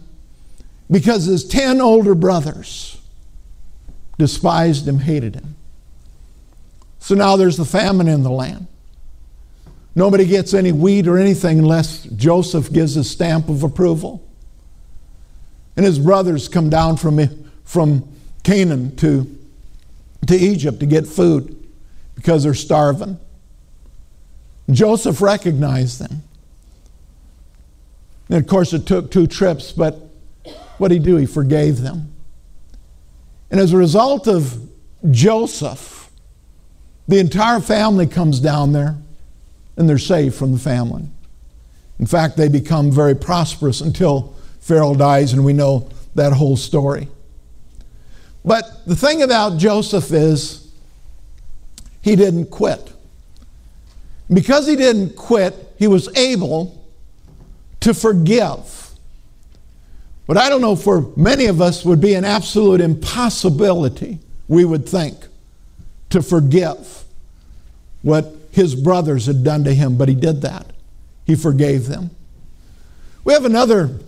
because 0.90 1.24
his 1.24 1.44
10 1.44 1.80
older 1.80 2.14
brothers 2.14 3.00
despised 4.18 4.86
him, 4.86 4.98
hated 4.98 5.34
him. 5.34 5.56
So 6.98 7.14
now 7.14 7.36
there's 7.36 7.56
the 7.56 7.64
famine 7.64 8.08
in 8.08 8.22
the 8.22 8.30
land. 8.30 8.66
Nobody 9.94 10.24
gets 10.24 10.54
any 10.54 10.72
wheat 10.72 11.06
or 11.06 11.18
anything 11.18 11.58
unless 11.58 12.04
Joseph 12.04 12.72
gives 12.72 12.96
a 12.96 13.04
stamp 13.04 13.48
of 13.48 13.62
approval. 13.62 14.26
And 15.76 15.84
his 15.84 15.98
brothers 15.98 16.48
come 16.48 16.70
down 16.70 16.96
from, 16.96 17.20
from 17.64 18.08
Canaan 18.42 18.96
to, 18.96 19.26
to 20.26 20.36
Egypt 20.36 20.80
to 20.80 20.86
get 20.86 21.06
food 21.06 21.68
because 22.14 22.44
they're 22.44 22.54
starving. 22.54 23.18
Joseph 24.70 25.20
recognized 25.20 26.00
them. 26.00 26.22
And 28.28 28.38
of 28.38 28.46
course, 28.46 28.72
it 28.72 28.86
took 28.86 29.10
two 29.10 29.26
trips, 29.26 29.72
but 29.72 29.94
what 30.78 30.88
did 30.88 31.00
he 31.00 31.04
do? 31.04 31.16
He 31.16 31.26
forgave 31.26 31.80
them. 31.80 32.11
And 33.52 33.60
as 33.60 33.72
a 33.74 33.76
result 33.76 34.26
of 34.26 34.58
Joseph, 35.10 36.10
the 37.06 37.18
entire 37.18 37.60
family 37.60 38.06
comes 38.06 38.40
down 38.40 38.72
there 38.72 38.96
and 39.76 39.88
they're 39.88 39.98
saved 39.98 40.34
from 40.34 40.52
the 40.52 40.58
famine. 40.58 41.12
In 41.98 42.06
fact, 42.06 42.36
they 42.38 42.48
become 42.48 42.90
very 42.90 43.14
prosperous 43.14 43.82
until 43.82 44.34
Pharaoh 44.60 44.94
dies, 44.94 45.32
and 45.34 45.44
we 45.44 45.52
know 45.52 45.90
that 46.14 46.32
whole 46.32 46.56
story. 46.56 47.08
But 48.44 48.64
the 48.86 48.96
thing 48.96 49.22
about 49.22 49.58
Joseph 49.58 50.12
is 50.12 50.72
he 52.00 52.16
didn't 52.16 52.46
quit. 52.46 52.92
Because 54.32 54.66
he 54.66 54.76
didn't 54.76 55.14
quit, 55.14 55.74
he 55.78 55.86
was 55.86 56.08
able 56.16 56.84
to 57.80 57.92
forgive. 57.92 58.81
But 60.32 60.40
I 60.40 60.48
don't 60.48 60.62
know, 60.62 60.76
for 60.76 61.12
many 61.14 61.44
of 61.44 61.60
us, 61.60 61.84
would 61.84 62.00
be 62.00 62.14
an 62.14 62.24
absolute 62.24 62.80
impossibility, 62.80 64.18
we 64.48 64.64
would 64.64 64.88
think, 64.88 65.26
to 66.08 66.22
forgive 66.22 67.04
what 68.00 68.34
his 68.50 68.74
brothers 68.74 69.26
had 69.26 69.44
done 69.44 69.64
to 69.64 69.74
him, 69.74 69.98
but 69.98 70.08
he 70.08 70.14
did 70.14 70.40
that. 70.40 70.64
He 71.26 71.34
forgave 71.34 71.86
them. 71.86 72.12
We 73.24 73.34
have 73.34 73.44
another 73.44 73.98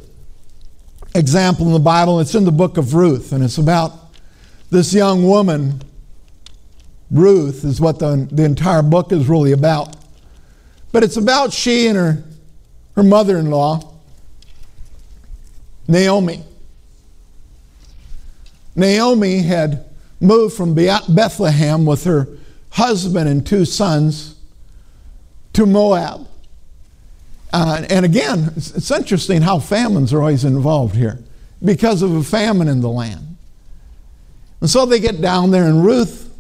example 1.14 1.66
in 1.66 1.74
the 1.74 1.78
Bible. 1.78 2.18
It's 2.20 2.34
in 2.34 2.46
the 2.46 2.52
book 2.52 2.78
of 2.78 2.94
Ruth, 2.94 3.32
and 3.34 3.44
it's 3.44 3.58
about 3.58 3.92
this 4.70 4.94
young 4.94 5.28
woman, 5.28 5.82
Ruth, 7.10 7.66
is 7.66 7.82
what 7.82 7.98
the, 7.98 8.26
the 8.32 8.46
entire 8.46 8.80
book 8.80 9.12
is 9.12 9.28
really 9.28 9.52
about. 9.52 9.94
But 10.90 11.04
it's 11.04 11.18
about 11.18 11.52
she 11.52 11.86
and 11.88 11.98
her, 11.98 12.24
her 12.96 13.02
mother 13.02 13.36
in 13.36 13.50
law, 13.50 13.90
Naomi. 15.86 16.42
Naomi 18.76 19.42
had 19.42 19.84
moved 20.20 20.56
from 20.56 20.74
Bethlehem 20.74 21.84
with 21.84 22.04
her 22.04 22.28
husband 22.70 23.28
and 23.28 23.46
two 23.46 23.64
sons 23.64 24.36
to 25.52 25.66
Moab. 25.66 26.26
Uh, 27.52 27.86
and 27.88 28.04
again, 28.04 28.52
it's, 28.56 28.74
it's 28.74 28.90
interesting 28.90 29.42
how 29.42 29.60
famines 29.60 30.12
are 30.12 30.20
always 30.20 30.44
involved 30.44 30.96
here 30.96 31.20
because 31.64 32.02
of 32.02 32.12
a 32.12 32.22
famine 32.22 32.66
in 32.66 32.80
the 32.80 32.88
land. 32.88 33.36
And 34.60 34.68
so 34.68 34.86
they 34.86 34.98
get 34.98 35.20
down 35.20 35.50
there, 35.50 35.64
and 35.64 35.84
Ruth, 35.84 36.34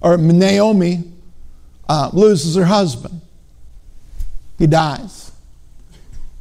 or 0.00 0.16
Naomi, 0.16 1.04
uh, 1.88 2.10
loses 2.12 2.56
her 2.56 2.64
husband. 2.64 3.20
He 4.58 4.66
dies. 4.66 5.30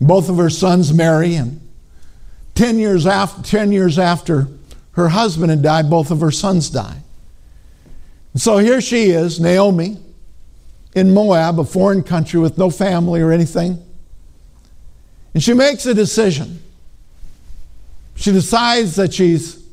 Both 0.02 0.30
of 0.30 0.38
her 0.38 0.50
sons 0.50 0.94
marry, 0.94 1.36
and 1.36 1.67
10 2.58 2.80
years 2.80 3.06
after, 3.06 3.44
10 3.44 3.72
years 3.72 4.00
after 4.00 4.48
her 4.94 5.10
husband 5.10 5.52
had 5.52 5.62
died, 5.62 5.92
both 5.92 6.10
of 6.10 6.22
her 6.22 6.32
sons 6.32 6.72
died. 6.72 7.04
So 8.36 8.58
here 8.58 8.82
she 8.82 9.12
is, 9.12 9.40
Naomi, 9.40 9.98
in 10.96 11.14
Moab, 11.14 11.60
a 11.60 11.64
foreign 11.64 12.02
country 12.02 12.40
with 12.40 12.58
no 12.58 12.72
family 12.72 13.22
or 13.22 13.32
anything. 13.32 13.78
And 15.36 15.44
she 15.44 15.54
makes 15.54 15.86
a 15.86 15.94
decision. 15.94 16.60
She 18.16 18.32
decides 18.32 18.96
that 18.96 19.14
she's 19.14 19.64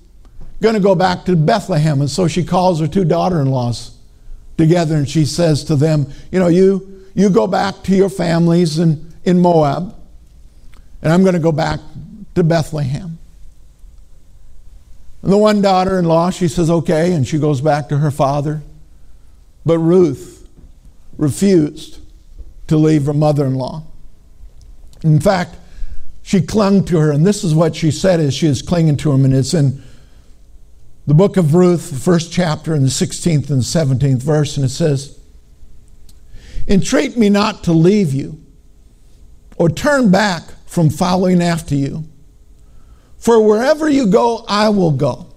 going 0.60 0.74
to 0.74 0.80
go 0.80 0.94
back 0.94 1.24
to 1.24 1.36
Bethlehem. 1.36 2.02
And 2.02 2.10
so 2.10 2.28
she 2.28 2.44
calls 2.44 2.80
her 2.80 2.86
two 2.86 3.06
daughter 3.06 3.40
in 3.40 3.50
laws 3.50 3.96
together 4.58 4.96
and 4.96 5.08
she 5.08 5.24
says 5.24 5.64
to 5.64 5.76
them, 5.76 6.12
You 6.30 6.38
know, 6.38 6.48
you, 6.48 7.02
you 7.14 7.30
go 7.30 7.46
back 7.46 7.82
to 7.84 7.96
your 7.96 8.10
families 8.10 8.78
in, 8.78 9.10
in 9.24 9.40
Moab, 9.40 9.94
and 11.00 11.10
I'm 11.10 11.22
going 11.22 11.32
to 11.32 11.40
go 11.40 11.52
back 11.52 11.80
to 12.34 12.44
Bethlehem. 12.44 13.18
And 15.22 15.32
the 15.32 15.38
one 15.38 15.62
daughter 15.62 15.98
in 15.98 16.04
law, 16.04 16.30
she 16.30 16.48
says, 16.48 16.70
Okay, 16.70 17.12
and 17.12 17.26
she 17.26 17.38
goes 17.38 17.60
back 17.60 17.88
to 17.88 17.98
her 17.98 18.10
father. 18.10 18.62
But 19.64 19.78
Ruth 19.78 20.48
refused 21.16 22.00
to 22.66 22.76
leave 22.76 23.06
her 23.06 23.14
mother 23.14 23.46
in 23.46 23.54
law. 23.54 23.84
In 25.02 25.20
fact, 25.20 25.56
she 26.22 26.40
clung 26.40 26.84
to 26.86 26.98
her, 26.98 27.12
and 27.12 27.26
this 27.26 27.44
is 27.44 27.54
what 27.54 27.76
she 27.76 27.90
said 27.90 28.20
as 28.20 28.34
she 28.34 28.46
is 28.46 28.62
clinging 28.62 28.96
to 28.98 29.12
him, 29.12 29.24
and 29.24 29.34
it's 29.34 29.54
in 29.54 29.82
the 31.06 31.14
book 31.14 31.36
of 31.36 31.54
Ruth, 31.54 31.90
the 31.90 31.96
first 31.96 32.32
chapter, 32.32 32.74
in 32.74 32.82
the 32.82 32.88
16th 32.88 33.50
and 33.50 33.60
17th 33.60 34.22
verse, 34.22 34.56
and 34.56 34.64
it 34.64 34.70
says, 34.70 35.18
Entreat 36.66 37.18
me 37.18 37.28
not 37.28 37.62
to 37.64 37.72
leave 37.72 38.14
you 38.14 38.42
or 39.56 39.68
turn 39.68 40.10
back 40.10 40.42
from 40.66 40.88
following 40.88 41.42
after 41.42 41.74
you. 41.74 42.04
For 43.24 43.40
wherever 43.40 43.88
you 43.88 44.06
go, 44.06 44.44
I 44.46 44.68
will 44.68 44.90
go. 44.90 45.28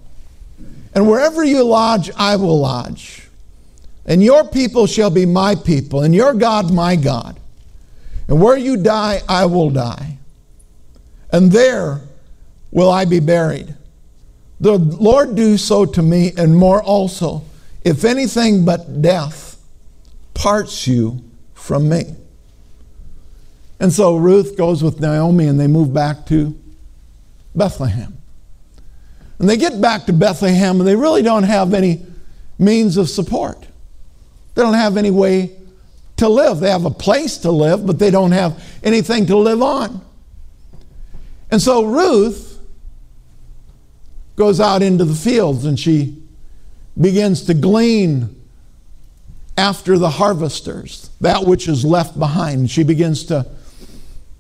And 0.94 1.08
wherever 1.08 1.42
you 1.42 1.64
lodge, 1.64 2.12
I 2.18 2.36
will 2.36 2.60
lodge. 2.60 3.30
And 4.06 4.22
your 4.22 4.44
people 4.44 4.88
shall 4.88 5.10
be 5.10 5.26
my 5.26 5.56
people, 5.56 6.04
and 6.04 6.14
your 6.14 6.34
God 6.34 6.70
my 6.74 6.98
God. 6.98 7.40
And 8.28 8.42
where 8.42 8.58
you 8.58 8.76
die, 8.76 9.22
I 9.30 9.46
will 9.46 9.70
die. 9.70 10.18
And 11.32 11.50
there 11.50 12.02
will 12.72 12.92
I 12.92 13.06
be 13.06 13.22
buried. 13.22 13.74
The 14.60 14.78
Lord 14.78 15.36
do 15.36 15.58
so 15.58 15.86
to 15.86 16.02
me 16.02 16.34
and 16.36 16.58
more 16.58 16.84
also, 16.84 17.46
if 17.86 18.04
anything 18.04 18.66
but 18.66 19.02
death 19.02 19.64
parts 20.34 20.88
you 20.88 21.24
from 21.54 21.88
me. 21.88 22.16
And 23.80 23.94
so 23.94 24.18
Ruth 24.18 24.58
goes 24.58 24.84
with 24.84 25.00
Naomi 25.00 25.48
and 25.48 25.58
they 25.58 25.68
move 25.68 25.94
back 25.94 26.26
to 26.26 26.54
Bethlehem. 27.58 28.18
And 29.40 29.50
they 29.50 29.58
get 29.58 29.82
back 29.82 30.06
to 30.06 30.14
Bethlehem 30.14 30.80
and 30.80 30.88
they 30.88 30.96
really 30.96 31.22
don't 31.22 31.44
have 31.44 31.74
any 31.74 32.06
means 32.58 32.98
of 32.98 33.10
support. 33.10 33.68
They 34.56 34.62
don't 34.62 34.74
have 34.74 34.98
any 34.98 35.12
way 35.12 35.56
to 36.18 36.28
live. 36.28 36.60
They 36.60 36.70
have 36.70 36.86
a 36.86 36.92
place 36.92 37.38
to 37.40 37.52
live, 37.52 37.86
but 37.86 38.00
they 38.00 38.10
don't 38.10 38.32
have 38.32 38.64
anything 38.84 39.28
to 39.28 39.38
live 39.38 39.62
on. 39.62 40.02
And 41.52 41.62
so 41.62 41.86
Ruth 41.86 42.60
goes 44.36 44.60
out 44.60 44.82
into 44.82 45.06
the 45.06 45.16
fields 45.16 45.66
and 45.66 45.80
she 45.80 46.22
begins 47.00 47.44
to 47.44 47.54
glean 47.54 48.34
after 49.58 49.98
the 49.98 50.10
harvesters, 50.10 51.10
that 51.22 51.44
which 51.44 51.68
is 51.68 51.84
left 51.84 52.18
behind. 52.18 52.70
She 52.70 52.84
begins 52.84 53.24
to 53.26 53.46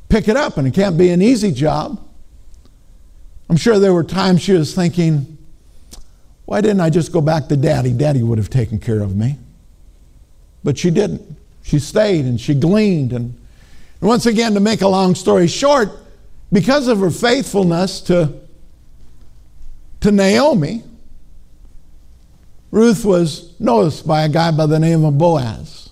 pick 0.09 0.27
it 0.27 0.37
up, 0.37 0.57
and 0.57 0.67
it 0.67 0.73
can't 0.73 0.97
be 0.97 1.09
an 1.09 1.21
easy 1.21 1.51
job. 1.51 2.06
I'm 3.49 3.57
sure 3.57 3.79
there 3.79 3.93
were 3.93 4.03
times 4.03 4.41
she 4.41 4.53
was 4.53 4.75
thinking, 4.75 5.37
why 6.45 6.61
didn't 6.61 6.81
I 6.81 6.89
just 6.89 7.11
go 7.11 7.21
back 7.21 7.47
to 7.47 7.57
daddy? 7.57 7.93
Daddy 7.93 8.23
would 8.23 8.37
have 8.37 8.49
taken 8.49 8.79
care 8.79 9.01
of 9.01 9.15
me. 9.15 9.37
But 10.63 10.77
she 10.77 10.91
didn't. 10.91 11.37
She 11.63 11.79
stayed 11.79 12.25
and 12.25 12.39
she 12.39 12.53
gleaned. 12.53 13.11
And, 13.11 13.37
and 13.99 14.07
once 14.07 14.25
again, 14.25 14.53
to 14.53 14.59
make 14.59 14.81
a 14.81 14.87
long 14.87 15.15
story 15.15 15.47
short, 15.47 15.89
because 16.51 16.87
of 16.87 16.99
her 16.99 17.09
faithfulness 17.09 17.99
to, 18.01 18.33
to 20.01 20.11
Naomi, 20.11 20.83
Ruth 22.71 23.03
was 23.05 23.59
noticed 23.59 24.07
by 24.07 24.23
a 24.23 24.29
guy 24.29 24.51
by 24.51 24.65
the 24.65 24.79
name 24.79 25.03
of 25.03 25.17
Boaz. 25.17 25.89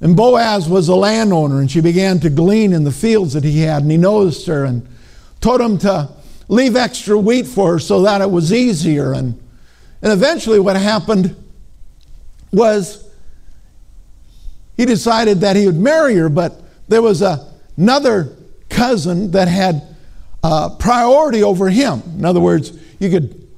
And 0.00 0.16
Boaz 0.16 0.68
was 0.68 0.88
a 0.88 0.96
landowner, 0.96 1.60
and 1.60 1.70
she 1.70 1.80
began 1.80 2.18
to 2.20 2.30
glean 2.30 2.72
in 2.72 2.82
the 2.82 2.90
fields 2.90 3.34
that 3.34 3.44
he 3.44 3.60
had, 3.60 3.82
and 3.82 3.90
he 3.90 3.96
noticed 3.96 4.46
her 4.46 4.64
and 4.64 4.86
told 5.42 5.60
him 5.60 5.76
to 5.78 6.08
leave 6.48 6.76
extra 6.76 7.18
wheat 7.18 7.46
for 7.46 7.72
her 7.72 7.78
so 7.78 8.00
that 8.02 8.20
it 8.22 8.30
was 8.30 8.52
easier. 8.52 9.12
And, 9.12 9.38
and 10.00 10.12
eventually, 10.12 10.60
what 10.60 10.76
happened 10.76 11.36
was 12.50 13.04
he 14.76 14.86
decided 14.86 15.40
that 15.40 15.56
he 15.56 15.66
would 15.66 15.76
marry 15.76 16.14
her, 16.16 16.28
but 16.28 16.62
there 16.88 17.02
was 17.02 17.20
a, 17.20 17.52
another 17.76 18.36
cousin 18.70 19.32
that 19.32 19.48
had 19.48 19.82
uh, 20.42 20.70
priority 20.76 21.42
over 21.42 21.68
him. 21.68 22.02
In 22.16 22.24
other 22.24 22.40
words, 22.40 22.72
you 22.98 23.10
could, 23.10 23.48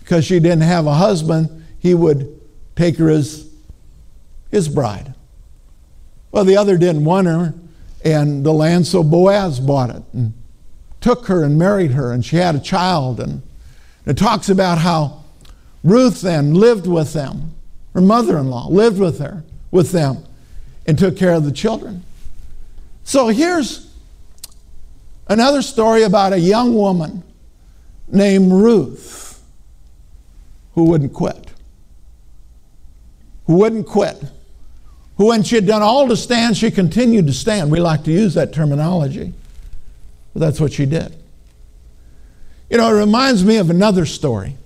because 0.00 0.24
she 0.24 0.40
didn't 0.40 0.62
have 0.62 0.86
a 0.86 0.94
husband, 0.94 1.64
he 1.78 1.94
would 1.94 2.40
take 2.76 2.96
her 2.96 3.08
as 3.08 3.48
his 4.50 4.68
bride. 4.68 5.14
Well, 6.32 6.44
the 6.44 6.56
other 6.56 6.76
didn't 6.76 7.04
want 7.04 7.26
her, 7.26 7.54
and 8.04 8.44
the 8.44 8.52
land, 8.52 8.86
so 8.86 9.02
Boaz 9.02 9.60
bought 9.60 9.90
it 9.90 10.02
and 10.12 10.32
took 11.00 11.26
her 11.26 11.44
and 11.44 11.58
married 11.58 11.92
her, 11.92 12.12
and 12.12 12.24
she 12.24 12.36
had 12.36 12.54
a 12.54 12.60
child. 12.60 13.20
And 13.20 13.42
it 14.06 14.16
talks 14.16 14.48
about 14.48 14.78
how 14.78 15.24
Ruth 15.82 16.20
then 16.20 16.54
lived 16.54 16.86
with 16.86 17.12
them. 17.12 17.54
Her 17.94 18.00
mother 18.00 18.38
in 18.38 18.50
law 18.50 18.68
lived 18.68 18.98
with 18.98 19.18
her, 19.18 19.42
with 19.70 19.92
them, 19.92 20.24
and 20.86 20.98
took 20.98 21.16
care 21.16 21.32
of 21.32 21.44
the 21.44 21.52
children. 21.52 22.04
So 23.04 23.28
here's 23.28 23.90
another 25.28 25.62
story 25.62 26.02
about 26.02 26.32
a 26.32 26.38
young 26.38 26.74
woman 26.74 27.22
named 28.08 28.52
Ruth 28.52 29.42
who 30.74 30.84
wouldn't 30.84 31.12
quit. 31.12 31.50
Who 33.46 33.54
wouldn't 33.56 33.86
quit. 33.86 34.22
Who, 35.16 35.26
when 35.26 35.42
she 35.42 35.56
had 35.56 35.66
done 35.66 35.82
all 35.82 36.08
to 36.08 36.16
stand, 36.16 36.56
she 36.56 36.70
continued 36.70 37.26
to 37.26 37.32
stand. 37.32 37.70
We 37.70 37.80
like 37.80 38.04
to 38.04 38.12
use 38.12 38.34
that 38.34 38.52
terminology. 38.52 39.34
But 40.32 40.40
that's 40.40 40.60
what 40.60 40.72
she 40.72 40.86
did. 40.86 41.14
You 42.68 42.76
know, 42.76 42.94
it 42.94 42.98
reminds 42.98 43.44
me 43.44 43.56
of 43.56 43.68
another 43.68 44.06
story. 44.06 44.56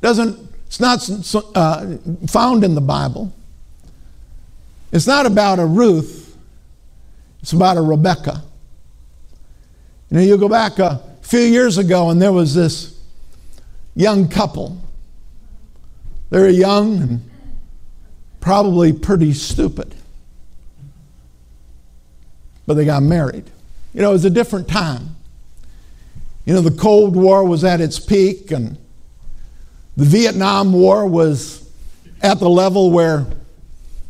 Doesn't, 0.00 0.52
it's 0.66 0.80
not 0.80 1.08
uh, 1.54 1.96
found 2.26 2.64
in 2.64 2.74
the 2.74 2.80
Bible. 2.80 3.32
It's 4.92 5.06
not 5.06 5.26
about 5.26 5.58
a 5.58 5.66
Ruth, 5.66 6.36
it's 7.42 7.52
about 7.52 7.76
a 7.76 7.82
Rebecca. 7.82 8.42
You 10.10 10.16
know, 10.16 10.22
you 10.22 10.36
go 10.36 10.48
back 10.48 10.78
a 10.78 11.02
few 11.22 11.40
years 11.40 11.78
ago 11.78 12.10
and 12.10 12.22
there 12.22 12.32
was 12.32 12.54
this 12.54 12.98
young 13.94 14.28
couple. 14.28 14.80
They 16.30 16.40
were 16.40 16.48
young 16.48 17.02
and 17.02 17.30
probably 18.40 18.92
pretty 18.92 19.32
stupid. 19.32 19.94
But 22.66 22.74
they 22.74 22.84
got 22.84 23.02
married. 23.02 23.50
You 23.96 24.02
know, 24.02 24.10
it 24.10 24.12
was 24.12 24.26
a 24.26 24.30
different 24.30 24.68
time. 24.68 25.16
You 26.44 26.52
know, 26.52 26.60
the 26.60 26.70
Cold 26.70 27.16
War 27.16 27.42
was 27.44 27.64
at 27.64 27.80
its 27.80 27.98
peak, 27.98 28.50
and 28.50 28.76
the 29.96 30.04
Vietnam 30.04 30.74
War 30.74 31.06
was 31.06 31.66
at 32.20 32.38
the 32.38 32.48
level 32.50 32.90
where, 32.90 33.26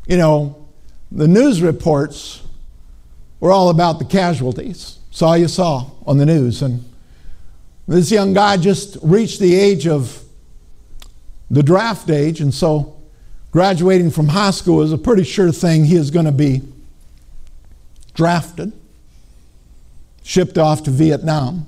you 0.08 0.16
know, 0.16 0.66
the 1.12 1.28
news 1.28 1.62
reports 1.62 2.42
were 3.38 3.52
all 3.52 3.68
about 3.68 4.00
the 4.00 4.04
casualties. 4.04 4.98
Saw 5.12 5.34
you 5.34 5.46
saw 5.46 5.88
on 6.04 6.18
the 6.18 6.26
news. 6.26 6.62
And 6.62 6.84
this 7.86 8.10
young 8.10 8.34
guy 8.34 8.56
just 8.56 8.98
reached 9.02 9.38
the 9.38 9.54
age 9.54 9.86
of 9.86 10.20
the 11.48 11.62
draft 11.62 12.10
age, 12.10 12.40
and 12.40 12.52
so 12.52 13.00
graduating 13.52 14.10
from 14.10 14.26
high 14.26 14.50
school 14.50 14.82
is 14.82 14.92
a 14.92 14.98
pretty 14.98 15.22
sure 15.22 15.52
thing 15.52 15.84
he 15.84 15.94
is 15.94 16.10
going 16.10 16.26
to 16.26 16.32
be 16.32 16.62
drafted 18.14 18.72
shipped 20.26 20.58
off 20.58 20.82
to 20.82 20.90
Vietnam. 20.90 21.64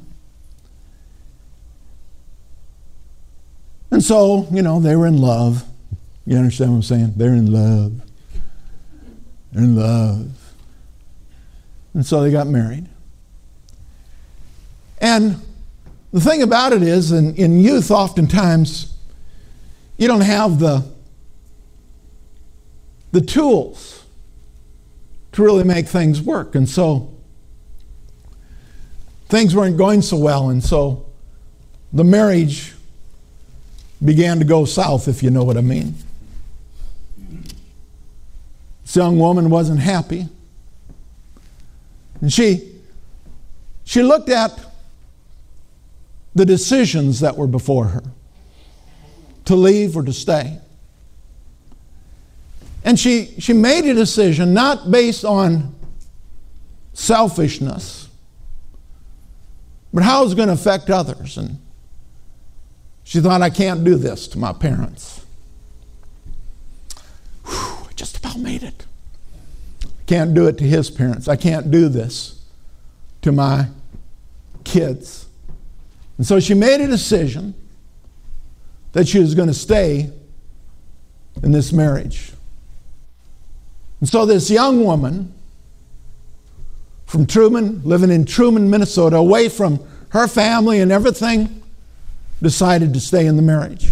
And 3.92 4.02
so, 4.02 4.48
you 4.50 4.62
know, 4.62 4.80
they 4.80 4.96
were 4.96 5.06
in 5.06 5.18
love. 5.18 5.64
You 6.26 6.36
understand 6.36 6.72
what 6.72 6.76
I'm 6.78 6.82
saying? 6.82 7.12
They're 7.16 7.34
in 7.34 7.52
love. 7.52 8.02
They're 9.52 9.62
in 9.62 9.76
love. 9.76 10.54
And 11.94 12.04
so 12.04 12.20
they 12.20 12.32
got 12.32 12.48
married. 12.48 12.88
And 15.00 15.40
the 16.12 16.20
thing 16.20 16.42
about 16.42 16.72
it 16.72 16.82
is, 16.82 17.12
in, 17.12 17.36
in 17.36 17.60
youth, 17.60 17.92
oftentimes, 17.92 18.92
you 19.98 20.08
don't 20.08 20.22
have 20.22 20.58
the, 20.58 20.84
the 23.12 23.20
tools 23.20 24.04
to 25.30 25.44
really 25.44 25.62
make 25.62 25.86
things 25.86 26.20
work. 26.20 26.56
And 26.56 26.68
so 26.68 27.14
things 29.28 29.54
weren't 29.54 29.76
going 29.76 30.02
so 30.02 30.16
well, 30.16 30.50
and 30.50 30.62
so 30.62 31.06
the 31.92 32.04
marriage 32.04 32.74
began 34.04 34.38
to 34.38 34.44
go 34.44 34.64
south, 34.64 35.08
if 35.08 35.22
you 35.22 35.30
know 35.30 35.44
what 35.44 35.56
I 35.56 35.60
mean. 35.60 35.94
This 38.84 38.96
young 38.96 39.18
woman 39.18 39.50
wasn't 39.50 39.80
happy. 39.80 40.28
And 42.20 42.32
she, 42.32 42.72
she 43.84 44.02
looked 44.02 44.30
at 44.30 44.58
the 46.34 46.46
decisions 46.46 47.20
that 47.20 47.36
were 47.36 47.46
before 47.46 47.86
her 47.86 48.02
to 49.44 49.56
leave 49.56 49.96
or 49.96 50.02
to 50.02 50.12
stay. 50.12 50.58
And 52.84 52.98
she, 52.98 53.34
she 53.38 53.52
made 53.52 53.84
a 53.84 53.94
decision 53.94 54.54
not 54.54 54.90
based 54.90 55.24
on 55.24 55.74
selfishness, 56.92 58.07
but 59.92 60.02
how 60.02 60.24
is 60.24 60.32
it 60.32 60.36
going 60.36 60.48
to 60.48 60.54
affect 60.54 60.90
others? 60.90 61.38
And 61.38 61.58
she 63.04 63.20
thought, 63.20 63.40
I 63.40 63.50
can't 63.50 63.84
do 63.84 63.96
this 63.96 64.28
to 64.28 64.38
my 64.38 64.52
parents. 64.52 65.24
Whew, 67.46 67.86
I 67.88 67.92
just 67.94 68.18
about 68.18 68.38
made 68.38 68.62
it. 68.62 68.84
Can't 70.06 70.34
do 70.34 70.46
it 70.46 70.58
to 70.58 70.64
his 70.64 70.90
parents. 70.90 71.28
I 71.28 71.36
can't 71.36 71.70
do 71.70 71.88
this 71.88 72.44
to 73.22 73.32
my 73.32 73.68
kids. 74.64 75.26
And 76.18 76.26
so 76.26 76.40
she 76.40 76.54
made 76.54 76.80
a 76.80 76.86
decision 76.86 77.54
that 78.92 79.08
she 79.08 79.18
was 79.18 79.34
going 79.34 79.48
to 79.48 79.54
stay 79.54 80.10
in 81.42 81.52
this 81.52 81.72
marriage. 81.72 82.32
And 84.00 84.08
so 84.08 84.26
this 84.26 84.50
young 84.50 84.84
woman 84.84 85.32
from 87.08 87.24
Truman, 87.24 87.80
living 87.84 88.10
in 88.10 88.26
Truman, 88.26 88.68
Minnesota, 88.68 89.16
away 89.16 89.48
from 89.48 89.82
her 90.10 90.28
family 90.28 90.80
and 90.80 90.92
everything, 90.92 91.62
decided 92.42 92.92
to 92.92 93.00
stay 93.00 93.24
in 93.24 93.36
the 93.36 93.42
marriage. 93.42 93.88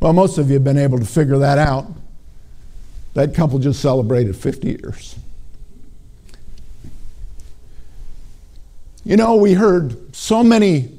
Well, 0.00 0.14
most 0.14 0.38
of 0.38 0.48
you 0.48 0.54
have 0.54 0.64
been 0.64 0.78
able 0.78 0.98
to 0.98 1.04
figure 1.04 1.36
that 1.38 1.58
out. 1.58 1.86
That 3.12 3.34
couple 3.34 3.58
just 3.58 3.82
celebrated 3.82 4.34
50 4.34 4.66
years. 4.66 5.16
You 9.04 9.18
know, 9.18 9.36
we 9.36 9.52
heard 9.52 10.16
so 10.16 10.42
many 10.42 10.98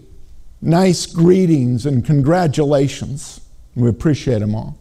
nice 0.61 1.07
greetings 1.07 1.87
and 1.87 2.05
congratulations. 2.05 3.41
We 3.75 3.89
appreciate 3.89 4.39
them 4.39 4.53
all. 4.53 4.77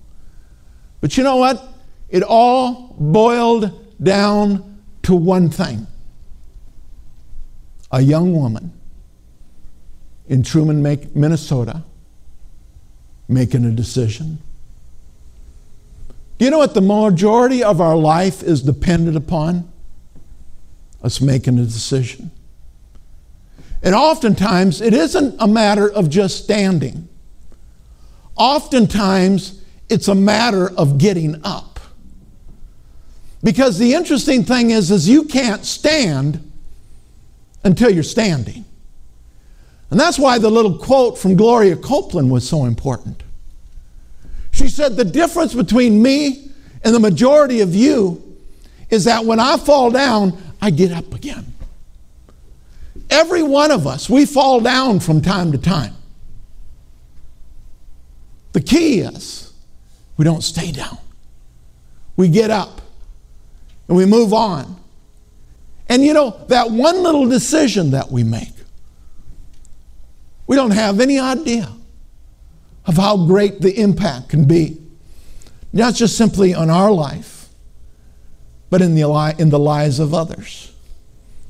But 1.01 1.16
you 1.16 1.24
know 1.24 1.37
what? 1.37 1.66
It 2.11 2.22
all 2.22 2.94
boiled 2.98 4.03
down 4.03 4.67
to 5.09 5.14
one 5.14 5.49
thing 5.49 5.87
a 7.90 8.03
young 8.03 8.35
woman 8.35 8.71
in 10.29 10.42
Truman, 10.42 10.83
Minnesota, 11.14 11.83
making 13.27 13.64
a 13.64 13.71
decision. 13.71 14.38
Do 16.37 16.44
you 16.44 16.51
know 16.51 16.59
what 16.59 16.75
the 16.75 16.83
majority 16.83 17.64
of 17.64 17.81
our 17.81 17.97
life 17.97 18.42
is 18.42 18.61
dependent 18.61 19.16
upon? 19.16 19.73
Us 21.03 21.23
making 21.23 21.59
a 21.59 21.64
decision. 21.64 22.31
And 23.83 23.94
oftentimes, 23.94 24.83
it 24.83 24.92
isn't 24.92 25.37
a 25.38 25.49
matter 25.49 25.90
of 25.90 26.11
just 26.11 26.44
standing. 26.44 27.09
oftentimes 28.37 29.62
it's 29.88 30.09
a 30.09 30.14
matter 30.14 30.68
of 30.68 30.99
getting 30.99 31.40
up. 31.44 31.77
Because 33.42 33.79
the 33.79 33.94
interesting 33.94 34.44
thing 34.44 34.70
is, 34.70 34.90
is 34.90 35.09
you 35.09 35.24
can't 35.24 35.64
stand 35.64 36.51
until 37.64 37.90
you're 37.90 38.03
standing. 38.03 38.64
And 39.90 39.98
that's 39.98 40.18
why 40.18 40.38
the 40.38 40.51
little 40.51 40.77
quote 40.77 41.18
from 41.18 41.37
Gloria 41.37 41.77
Copeland 41.77 42.31
was 42.31 42.48
so 42.48 42.64
important. 42.64 43.22
She 44.51 44.68
said, 44.68 44.96
The 44.96 45.05
difference 45.05 45.55
between 45.55 46.03
me 46.03 46.51
and 46.83 46.94
the 46.94 47.01
majority 47.01 47.61
of 47.61 47.74
you 47.74 48.37
is 48.90 49.05
that 49.05 49.24
when 49.24 49.40
I 49.40 49.57
fall 49.57 49.90
down, 49.90 50.37
I 50.61 50.70
get 50.70 50.92
up 50.92 51.14
again. 51.14 51.55
Every 53.11 53.42
one 53.42 53.70
of 53.70 53.87
us, 53.87 54.11
we 54.11 54.27
fall 54.27 54.61
down 54.61 55.01
from 55.01 55.22
time 55.22 55.53
to 55.53 55.59
time. 55.59 55.94
The 58.53 58.61
key 58.61 59.01
is 59.01 59.53
we 60.16 60.24
don't 60.24 60.42
stay 60.42 60.72
down. 60.72 60.98
We 62.16 62.29
get 62.29 62.51
up 62.51 62.81
and 63.88 63.96
we 63.96 64.05
move 64.05 64.33
on. 64.33 64.77
And 65.88 66.05
you 66.05 66.12
know, 66.12 66.31
that 66.48 66.70
one 66.70 67.03
little 67.03 67.27
decision 67.27 67.92
that 67.92 68.11
we 68.11 68.22
make, 68.22 68.53
we 70.46 70.57
don't 70.57 70.70
have 70.70 71.01
any 71.01 71.18
idea 71.18 71.72
of 72.85 72.96
how 72.96 73.27
great 73.27 73.61
the 73.61 73.81
impact 73.81 74.29
can 74.31 74.46
be. 74.46 74.79
Not 75.72 75.94
just 75.94 76.16
simply 76.16 76.55
on 76.55 76.70
our 76.70 76.90
life, 76.90 77.48
but 78.70 78.81
in 78.81 78.94
the, 78.94 79.35
in 79.38 79.51
the 79.51 79.59
lives 79.59 79.98
of 79.98 80.14
others. 80.14 80.72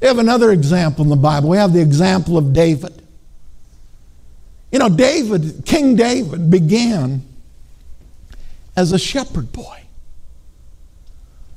We 0.01 0.07
have 0.07 0.18
another 0.18 0.53
example 0.53 1.05
in 1.05 1.11
the 1.11 1.16
Bible. 1.16 1.48
We 1.48 1.57
have 1.57 1.72
the 1.72 1.81
example 1.81 2.38
of 2.38 2.53
David. 2.53 3.03
You 4.70 4.79
know, 4.79 4.88
David, 4.88 5.62
King 5.64 5.96
David, 5.96 6.51
began 6.51 7.22
as 8.77 8.92
a 8.92 8.98
shepherd 8.98 9.53
boy. 9.53 9.83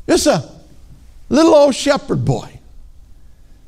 Just 0.07 0.27
a 0.27 0.49
little 1.31 1.55
old 1.55 1.75
shepherd 1.75 2.25
boy. 2.25 2.59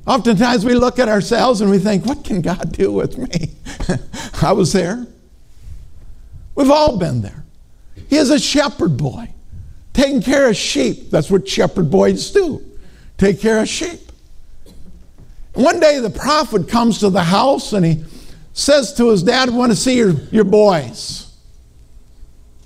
Oftentimes 0.06 0.65
we 0.65 0.73
look 0.73 0.99
at 0.99 1.08
ourselves 1.08 1.62
and 1.62 1.71
we 1.71 1.80
think, 1.80 2.06
what 2.06 2.23
can 2.23 2.41
God 2.41 2.73
do 2.73 2.91
with 2.91 3.17
me? 3.17 3.52
I 4.41 4.52
was 4.52 4.73
there. 4.73 5.08
We've 6.56 6.71
all 6.71 6.97
been 6.97 7.21
there. 7.21 7.45
He 8.10 8.17
is 8.17 8.30
a 8.30 8.39
shepherd 8.39 8.97
boy, 8.97 9.34
taking 9.93 10.21
care 10.21 10.49
of 10.49 10.58
sheep. 10.58 11.10
That's 11.10 11.32
what 11.32 11.47
shepherd 11.47 11.89
boys 11.89 12.32
do 12.32 12.62
take 13.23 13.39
care 13.39 13.62
of 13.62 13.69
sheep. 13.69 14.12
One 15.54 15.80
day 15.80 15.99
the 15.99 16.10
prophet 16.10 16.67
comes 16.67 16.99
to 16.99 17.10
the 17.10 17.23
house 17.23 17.71
and 17.71 17.86
he 17.86 18.04
says 18.52 18.93
to 18.95 19.10
his 19.12 19.23
dad, 19.23 19.49
I 19.49 19.52
want 19.54 19.71
to 19.71 19.76
see 19.78 19.95
your, 19.95 20.12
your 20.32 20.43
boys. 20.43 21.34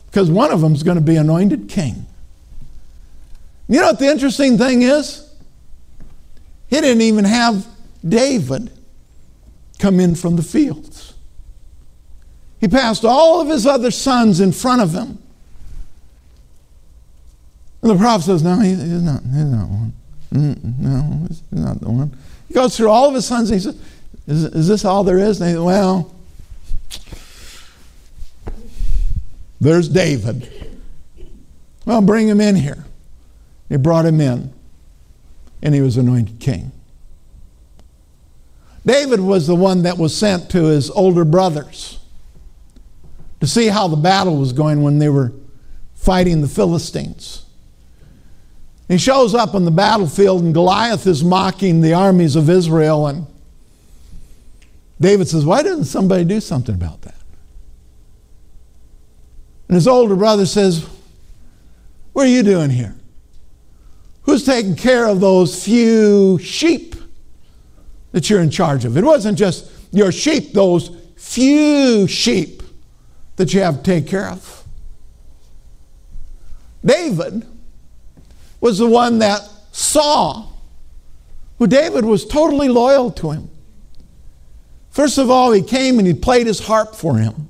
Because 0.08 0.32
one 0.32 0.52
of 0.52 0.62
them 0.62 0.74
is 0.74 0.82
going 0.82 0.98
to 0.98 1.04
be 1.04 1.18
anointed 1.18 1.70
king. 1.70 2.07
You 3.68 3.82
know 3.82 3.88
what 3.88 4.00
the 4.00 4.08
interesting 4.08 4.58
thing 4.58 4.82
is? 4.82 5.30
He 6.70 6.80
didn't 6.80 7.02
even 7.02 7.26
have 7.26 7.68
David 8.08 8.72
come 9.80 10.00
in 10.00 10.16
from 10.16 10.36
the 10.36 10.44
fields. 10.44 11.14
He 12.60 12.68
passed 12.68 13.06
all 13.06 13.42
of 13.42 13.50
his 13.50 13.66
other 13.66 13.92
sons 13.92 14.40
in 14.40 14.52
front 14.52 14.82
of 14.82 14.94
him. 14.94 15.20
And 17.82 17.92
the 17.92 17.96
prophet 17.96 18.26
says, 18.26 18.44
No, 18.44 18.60
he's 18.60 18.80
not, 18.80 19.22
he's 19.22 19.44
not 19.44 19.70
one. 19.70 19.94
Mm, 20.34 20.80
no, 20.80 21.28
he's 21.28 21.42
not 21.52 21.80
the 21.80 21.90
one. 21.90 22.18
He 22.48 22.54
goes 22.54 22.76
through 22.76 22.90
all 22.90 23.08
of 23.08 23.16
his 23.16 23.26
sons 23.26 23.50
and 23.52 23.60
he 23.60 23.64
says, 23.64 23.80
is, 24.28 24.44
is 24.44 24.68
this 24.68 24.84
all 24.84 25.04
there 25.04 25.18
is? 25.18 25.40
And 25.40 25.56
they, 25.56 25.60
well, 25.60 26.14
there's 29.62 29.88
David. 29.88 30.52
Well, 31.86 32.02
bring 32.02 32.28
him 32.28 32.42
in 32.42 32.56
here. 32.56 32.84
They 33.70 33.76
brought 33.76 34.06
him 34.06 34.22
in, 34.22 34.54
and 35.62 35.76
he 35.76 35.82
was 35.82 35.98
anointed 35.98 36.40
king. 36.40 36.72
David 38.86 39.20
was 39.20 39.48
the 39.48 39.56
one 39.56 39.84
that 39.84 39.98
was 39.98 40.16
sent 40.16 40.50
to 40.52 40.66
his 40.66 40.90
older 40.90 41.26
brothers 41.26 42.00
to 43.42 43.48
see 43.48 43.68
how 43.68 43.88
the 43.88 43.98
battle 43.98 44.38
was 44.38 44.54
going 44.54 44.82
when 44.82 44.98
they 45.00 45.10
were 45.10 45.34
fighting 45.96 46.42
the 46.42 46.48
Philistines. 46.48 47.46
He 48.88 48.98
shows 48.98 49.36
up 49.36 49.54
on 49.54 49.66
the 49.66 49.72
battlefield, 49.72 50.42
and 50.42 50.54
Goliath 50.54 51.06
is 51.06 51.24
mocking 51.24 51.82
the 51.82 51.94
armies 51.94 52.38
of 52.38 52.50
Israel, 52.50 53.08
and 53.08 53.28
David 55.02 55.28
says, 55.28 55.46
Why 55.46 55.62
doesn't 55.62 55.86
somebody 55.86 56.24
do 56.24 56.40
something 56.40 56.74
about 56.74 57.02
that? 57.02 57.16
And 59.68 59.76
his 59.76 59.88
older 59.88 60.16
brother 60.16 60.46
says, 60.46 60.88
What 62.14 62.26
are 62.26 62.30
you 62.30 62.44
doing 62.44 62.70
here? 62.70 62.96
Who's 64.28 64.46
taking 64.46 64.76
care 64.76 65.08
of 65.08 65.22
those 65.22 65.64
few 65.64 66.38
sheep 66.38 66.96
that 68.12 68.30
you're 68.30 68.42
in 68.42 68.52
charge 68.52 68.84
of? 68.84 68.98
It 68.98 69.04
wasn't 69.04 69.38
just 69.38 69.72
your 69.92 70.12
sheep, 70.12 70.52
those 70.52 70.92
few 71.16 72.08
sheep 72.08 72.62
that 73.38 73.54
you 73.54 73.62
have 73.62 73.78
to 73.78 73.84
take 73.84 74.06
care 74.06 74.28
of. 74.28 74.66
David 76.84 77.48
was 78.60 78.78
the 78.78 78.88
one 78.88 79.20
that 79.20 79.42
saw 79.72 80.48
who 81.58 81.66
David 81.66 82.04
was 82.04 82.26
totally 82.26 82.68
loyal 82.68 83.12
to 83.12 83.32
him. 83.32 83.50
First 84.90 85.18
of 85.18 85.30
all, 85.30 85.54
he 85.54 85.62
came 85.62 86.00
and 86.00 86.08
he 86.08 86.14
played 86.14 86.48
his 86.48 86.60
harp 86.60 86.96
for 86.96 87.18
him 87.18 87.48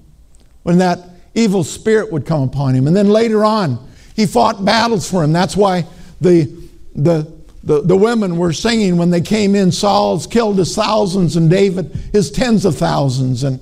when 0.61 0.77
that 0.77 0.99
evil 1.33 1.63
spirit 1.63 2.11
would 2.11 2.25
come 2.25 2.43
upon 2.43 2.75
him. 2.75 2.85
And 2.85 2.95
then 2.95 3.09
later 3.09 3.43
on, 3.43 3.89
he 4.15 4.27
fought 4.27 4.63
battles 4.63 5.09
for 5.09 5.23
him. 5.23 5.33
That's 5.33 5.57
why 5.57 5.85
the, 6.19 6.51
the, 6.97 7.31
the, 7.63 7.81
the 7.81 7.95
women 7.95 8.37
were 8.37 8.51
singing 8.51 8.97
when 8.97 9.11
they 9.11 9.21
came 9.21 9.55
in. 9.55 9.71
Saul's 9.71 10.27
killed 10.27 10.57
his 10.57 10.75
thousands 10.75 11.35
and 11.35 11.49
David 11.49 11.85
his 12.11 12.31
tens 12.31 12.65
of 12.65 12.75
thousands 12.75 13.43
and 13.43 13.61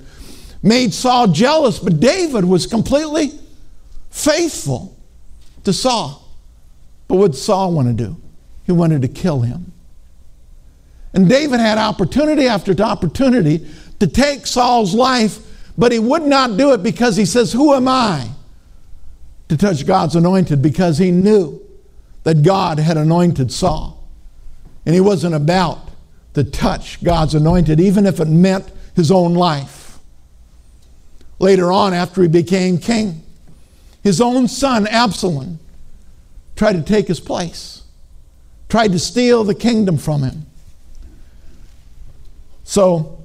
made 0.63 0.93
Saul 0.93 1.28
jealous. 1.28 1.78
But 1.78 2.00
David 2.00 2.45
was 2.45 2.65
completely 2.65 3.32
faithful 4.10 4.98
to 5.65 5.74
Saul. 5.74 6.28
But 7.08 7.17
what 7.17 7.34
did 7.34 7.38
Saul 7.38 7.74
want 7.74 7.89
to 7.89 7.93
do? 7.93 8.15
He 8.65 8.71
wanted 8.71 9.02
to 9.04 9.08
kill 9.08 9.41
him. 9.41 9.74
And 11.13 11.30
David 11.30 11.60
had 11.60 11.78
opportunity 11.78 12.48
after 12.48 12.74
opportunity 12.82 13.67
to 14.00 14.08
take 14.08 14.48
Saul's 14.48 14.93
life, 14.93 15.39
but 15.78 15.91
he 15.91 16.00
would 16.00 16.24
not 16.24 16.58
do 16.58 16.74
it 16.74 16.84
because 16.84 17.15
he 17.15 17.26
says, 17.26 17.54
Who 17.54 17.74
am 17.74 17.88
I 17.88 18.30
to 19.50 19.58
touch 19.58 19.86
God's 19.86 20.15
anointed? 20.15 20.62
Because 20.62 20.98
he 20.98 21.12
knew 21.12 21.64
that 22.25 22.41
God 22.41 22.79
had 22.79 22.97
anointed 22.97 23.51
Saul. 23.51 24.03
And 24.85 24.93
he 24.93 24.99
wasn't 24.99 25.35
about 25.35 25.79
to 26.33 26.43
touch 26.43 27.01
God's 27.03 27.35
anointed, 27.35 27.79
even 27.79 28.05
if 28.05 28.19
it 28.19 28.27
meant 28.27 28.69
his 28.95 29.11
own 29.11 29.35
life. 29.35 29.99
Later 31.39 31.71
on, 31.71 31.93
after 31.93 32.23
he 32.23 32.27
became 32.27 32.79
king, 32.79 33.21
his 34.03 34.19
own 34.19 34.47
son, 34.47 34.88
Absalom, 34.88 35.59
tried 36.55 36.73
to 36.73 36.81
take 36.81 37.07
his 37.07 37.19
place, 37.19 37.83
tried 38.69 38.91
to 38.91 38.99
steal 38.99 39.43
the 39.43 39.55
kingdom 39.55 39.97
from 39.97 40.23
him. 40.23 40.47
So, 42.63 43.19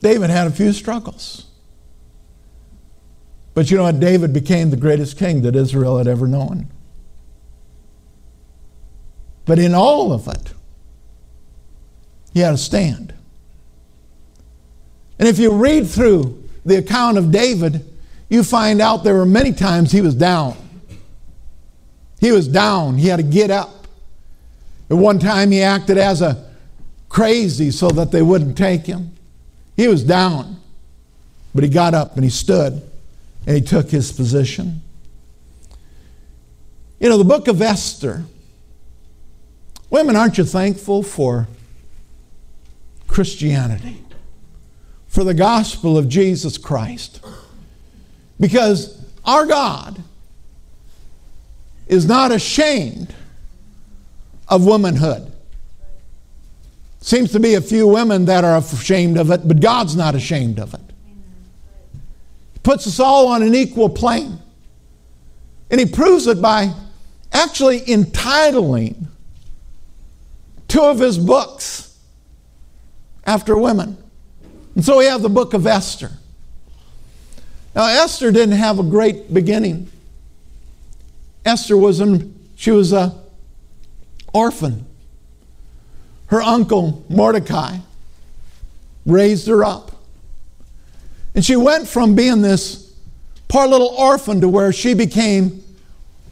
David 0.00 0.30
had 0.30 0.48
a 0.48 0.50
few 0.50 0.72
struggles. 0.72 1.46
But 3.54 3.70
you 3.70 3.76
know 3.76 3.84
what? 3.84 4.00
David 4.00 4.32
became 4.32 4.70
the 4.70 4.76
greatest 4.76 5.16
king 5.16 5.42
that 5.42 5.54
Israel 5.54 5.96
had 5.98 6.08
ever 6.08 6.26
known. 6.26 6.66
But 9.46 9.58
in 9.60 9.74
all 9.74 10.12
of 10.12 10.26
it, 10.26 10.52
he 12.32 12.40
had 12.40 12.54
a 12.54 12.58
stand. 12.58 13.14
And 15.18 15.28
if 15.28 15.38
you 15.38 15.52
read 15.52 15.86
through 15.86 16.42
the 16.64 16.76
account 16.76 17.16
of 17.16 17.30
David, 17.30 17.84
you 18.28 18.42
find 18.42 18.80
out 18.80 19.04
there 19.04 19.14
were 19.14 19.26
many 19.26 19.52
times 19.52 19.92
he 19.92 20.00
was 20.00 20.16
down. 20.16 20.56
He 22.18 22.32
was 22.32 22.48
down. 22.48 22.98
He 22.98 23.08
had 23.08 23.16
to 23.16 23.22
get 23.22 23.50
up. 23.50 23.86
At 24.90 24.96
one 24.96 25.18
time, 25.18 25.52
he 25.52 25.62
acted 25.62 25.98
as 25.98 26.22
a 26.22 26.50
crazy 27.08 27.70
so 27.70 27.90
that 27.90 28.10
they 28.10 28.22
wouldn't 28.22 28.58
take 28.58 28.86
him. 28.86 29.14
He 29.76 29.86
was 29.86 30.02
down, 30.02 30.60
but 31.54 31.62
he 31.62 31.70
got 31.70 31.94
up 31.94 32.16
and 32.16 32.24
he 32.24 32.30
stood 32.30 32.82
and 33.46 33.56
he 33.56 33.62
took 33.62 33.90
his 33.90 34.12
position. 34.12 34.82
You 37.00 37.08
know, 37.08 37.18
the 37.18 37.24
book 37.24 37.48
of 37.48 37.60
Esther, 37.60 38.24
women, 39.90 40.16
aren't 40.16 40.38
you 40.38 40.44
thankful 40.44 41.02
for 41.02 41.48
Christianity, 43.06 44.02
for 45.06 45.24
the 45.24 45.34
gospel 45.34 45.98
of 45.98 46.08
Jesus 46.08 46.56
Christ? 46.56 47.24
Because 48.40 49.04
our 49.24 49.46
God 49.46 50.02
is 51.86 52.06
not 52.06 52.32
ashamed 52.32 53.14
of 54.48 54.64
womanhood. 54.64 55.30
Seems 57.00 57.32
to 57.32 57.40
be 57.40 57.54
a 57.54 57.60
few 57.60 57.86
women 57.86 58.24
that 58.24 58.44
are 58.44 58.56
ashamed 58.56 59.18
of 59.18 59.30
it, 59.30 59.46
but 59.46 59.60
God's 59.60 59.94
not 59.94 60.14
ashamed 60.14 60.58
of 60.58 60.72
it. 60.72 60.93
Puts 62.64 62.88
us 62.88 62.98
all 62.98 63.28
on 63.28 63.44
an 63.44 63.54
equal 63.54 63.88
plane. 63.88 64.40
And 65.70 65.78
he 65.78 65.86
proves 65.86 66.26
it 66.26 66.42
by 66.42 66.74
actually 67.32 67.88
entitling 67.88 69.06
two 70.66 70.82
of 70.82 70.98
his 70.98 71.18
books 71.18 71.96
after 73.24 73.56
women. 73.56 73.96
And 74.74 74.84
so 74.84 74.98
we 74.98 75.04
have 75.04 75.22
the 75.22 75.28
book 75.28 75.54
of 75.54 75.66
Esther. 75.66 76.10
Now, 77.74 77.86
Esther 77.86 78.32
didn't 78.32 78.56
have 78.56 78.78
a 78.78 78.82
great 78.82 79.32
beginning. 79.32 79.90
Esther 81.44 81.76
was 81.76 82.00
an, 82.00 82.34
she 82.56 82.70
was 82.70 82.92
a 82.92 83.14
orphan. 84.32 84.86
Her 86.26 86.40
uncle 86.40 87.04
Mordecai 87.08 87.78
raised 89.04 89.46
her 89.48 89.64
up. 89.64 89.93
And 91.34 91.44
she 91.44 91.56
went 91.56 91.88
from 91.88 92.14
being 92.14 92.42
this 92.42 92.94
poor 93.48 93.66
little 93.66 93.88
orphan 93.88 94.40
to 94.40 94.48
where 94.48 94.72
she 94.72 94.94
became 94.94 95.62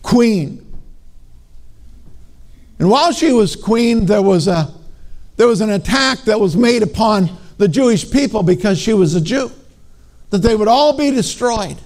queen. 0.02 0.58
And 2.78 2.90
while 2.90 3.12
she 3.12 3.32
was 3.32 3.54
queen, 3.54 4.06
there 4.06 4.22
was, 4.22 4.48
a, 4.48 4.72
there 5.36 5.46
was 5.46 5.60
an 5.60 5.70
attack 5.70 6.20
that 6.22 6.40
was 6.40 6.56
made 6.56 6.82
upon 6.82 7.30
the 7.58 7.68
Jewish 7.68 8.10
people 8.10 8.42
because 8.42 8.78
she 8.78 8.92
was 8.92 9.14
a 9.14 9.20
Jew, 9.20 9.52
that 10.30 10.38
they 10.38 10.56
would 10.56 10.68
all 10.68 10.96
be 10.96 11.10
destroyed. 11.10 11.76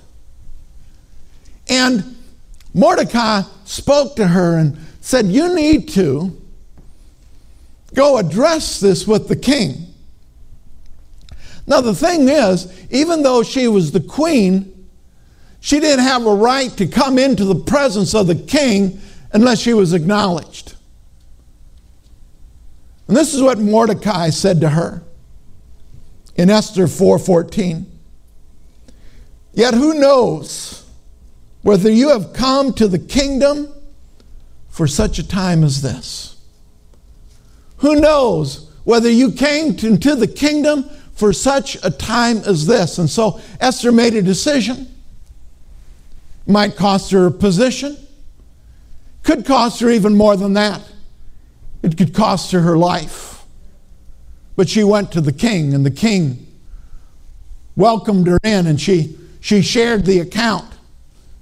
And 1.68 2.16
Mordecai 2.72 3.42
spoke 3.64 4.16
to 4.16 4.28
her 4.28 4.56
and 4.56 4.78
said, 5.00 5.26
You 5.26 5.54
need 5.54 5.88
to 5.90 6.40
go 7.94 8.18
address 8.18 8.80
this 8.80 9.06
with 9.06 9.28
the 9.28 9.36
king. 9.36 9.85
Now, 11.66 11.80
the 11.80 11.94
thing 11.94 12.28
is, 12.28 12.72
even 12.90 13.22
though 13.22 13.42
she 13.42 13.66
was 13.66 13.92
the 13.92 14.00
queen, 14.00 14.88
she 15.60 15.80
didn't 15.80 16.04
have 16.04 16.24
a 16.26 16.34
right 16.34 16.70
to 16.76 16.86
come 16.86 17.18
into 17.18 17.44
the 17.44 17.56
presence 17.56 18.14
of 18.14 18.28
the 18.28 18.36
king 18.36 19.00
unless 19.32 19.60
she 19.60 19.74
was 19.74 19.92
acknowledged. 19.92 20.74
And 23.08 23.16
this 23.16 23.34
is 23.34 23.42
what 23.42 23.58
Mordecai 23.58 24.30
said 24.30 24.60
to 24.60 24.70
her 24.70 25.02
in 26.36 26.50
Esther 26.50 26.86
4:14. 26.86 27.86
Yet 29.54 29.74
who 29.74 29.94
knows 29.94 30.84
whether 31.62 31.90
you 31.90 32.10
have 32.10 32.32
come 32.32 32.72
to 32.74 32.86
the 32.86 32.98
kingdom 32.98 33.68
for 34.68 34.86
such 34.86 35.18
a 35.18 35.26
time 35.26 35.64
as 35.64 35.82
this? 35.82 36.36
Who 37.78 37.96
knows 37.96 38.70
whether 38.84 39.10
you 39.10 39.32
came 39.32 39.74
to, 39.76 39.86
into 39.88 40.14
the 40.14 40.26
kingdom 40.26 40.88
for 41.16 41.32
such 41.32 41.76
a 41.82 41.90
time 41.90 42.38
as 42.38 42.66
this? 42.66 42.98
And 42.98 43.10
so 43.10 43.40
Esther 43.60 43.90
made 43.90 44.14
a 44.14 44.22
decision. 44.22 44.86
Might 46.46 46.76
cost 46.76 47.10
her 47.10 47.26
a 47.26 47.30
position, 47.32 47.96
could 49.24 49.44
cost 49.44 49.80
her 49.80 49.90
even 49.90 50.16
more 50.16 50.36
than 50.36 50.52
that. 50.52 50.80
It 51.82 51.98
could 51.98 52.14
cost 52.14 52.52
her 52.52 52.60
her 52.60 52.78
life. 52.78 53.44
But 54.54 54.68
she 54.68 54.84
went 54.84 55.10
to 55.12 55.20
the 55.20 55.32
king, 55.32 55.74
and 55.74 55.84
the 55.84 55.90
king 55.90 56.46
welcomed 57.74 58.28
her 58.28 58.38
in, 58.44 58.68
and 58.68 58.80
she, 58.80 59.16
she 59.40 59.60
shared 59.60 60.04
the 60.06 60.20
account, 60.20 60.72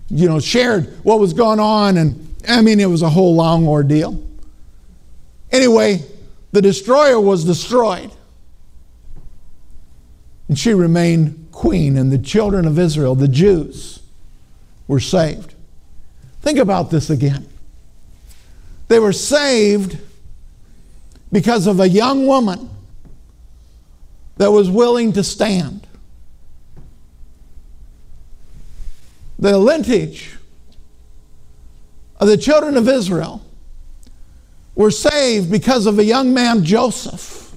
you 0.09 0.27
know, 0.27 0.41
shared 0.41 0.87
what 1.05 1.21
was 1.21 1.35
going 1.35 1.61
on. 1.61 1.99
And 1.99 2.35
I 2.49 2.63
mean, 2.63 2.81
it 2.81 2.89
was 2.89 3.03
a 3.03 3.11
whole 3.11 3.35
long 3.35 3.69
ordeal. 3.69 4.23
Anyway, 5.53 6.03
the 6.53 6.63
destroyer 6.63 7.21
was 7.21 7.45
destroyed. 7.45 8.11
And 10.49 10.59
she 10.59 10.75
remained 10.75 11.49
queen, 11.53 11.97
and 11.97 12.13
the 12.13 12.19
children 12.19 12.67
of 12.67 12.79
Israel, 12.79 13.15
the 13.15 13.29
Jews, 13.29 14.01
were 14.87 15.01
saved. 15.01 15.55
Think 16.43 16.59
about 16.59 16.91
this 16.91 17.09
again. 17.09 17.49
They 18.89 18.99
were 18.99 19.13
saved 19.13 19.99
because 21.33 21.67
of 21.67 21.81
a 21.81 21.89
young 21.89 22.27
woman 22.27 22.69
that 24.37 24.51
was 24.51 24.69
willing 24.69 25.13
to 25.15 25.25
stand. 25.25 25.87
The 29.39 29.59
lineage 29.59 30.37
of 32.21 32.29
the 32.29 32.37
children 32.37 32.77
of 32.77 32.89
Israel 32.89 33.43
were 34.75 34.91
saved 34.91 35.51
because 35.51 35.87
of 35.87 35.99
a 35.99 36.05
young 36.05 36.35
man, 36.35 36.65
Joseph, 36.65 37.57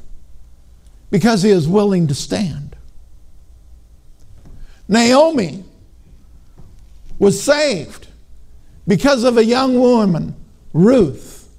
because 1.12 1.44
he 1.44 1.50
is 1.50 1.68
willing 1.68 2.08
to 2.08 2.16
stand. 2.16 2.67
Naomi 4.88 5.64
was 7.20 7.42
saved 7.42 8.08
because 8.88 9.24
of 9.24 9.38
a 9.38 9.44
young 9.44 9.80
woman, 9.80 10.36
Ruth, 10.74 11.50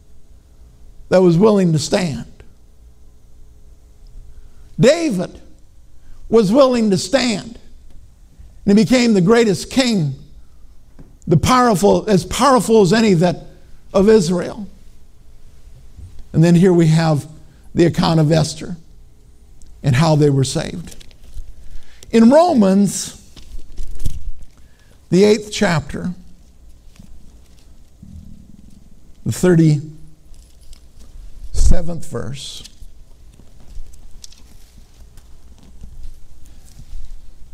that 1.08 1.18
was 1.18 1.36
willing 1.36 1.72
to 1.72 1.78
stand. 1.78 2.24
David 4.78 5.40
was 6.28 6.52
willing 6.52 6.90
to 6.90 6.98
stand. 6.98 7.58
And 8.64 8.78
he 8.78 8.84
became 8.84 9.14
the 9.14 9.20
greatest 9.20 9.70
king, 9.70 10.14
the 11.26 11.36
powerful, 11.36 12.08
as 12.08 12.24
powerful 12.24 12.82
as 12.82 12.92
any 12.92 13.14
that 13.14 13.46
of 13.92 14.08
Israel. 14.08 14.68
And 16.32 16.44
then 16.44 16.54
here 16.54 16.72
we 16.72 16.88
have 16.88 17.26
the 17.74 17.86
account 17.86 18.20
of 18.20 18.30
Esther 18.30 18.76
and 19.82 19.96
how 19.96 20.16
they 20.16 20.30
were 20.30 20.44
saved. 20.44 20.96
In 22.10 22.30
Romans, 22.30 23.17
the 25.10 25.24
eighth 25.24 25.50
chapter, 25.52 26.12
the 29.24 29.32
37th 29.32 29.90
verse. 32.06 32.64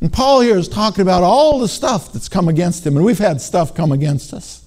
And 0.00 0.12
Paul 0.12 0.42
here 0.42 0.58
is 0.58 0.68
talking 0.68 1.00
about 1.00 1.22
all 1.22 1.58
the 1.58 1.68
stuff 1.68 2.12
that's 2.12 2.28
come 2.28 2.48
against 2.48 2.86
him, 2.86 2.96
and 2.96 3.06
we've 3.06 3.18
had 3.18 3.40
stuff 3.40 3.74
come 3.74 3.90
against 3.90 4.34
us. 4.34 4.64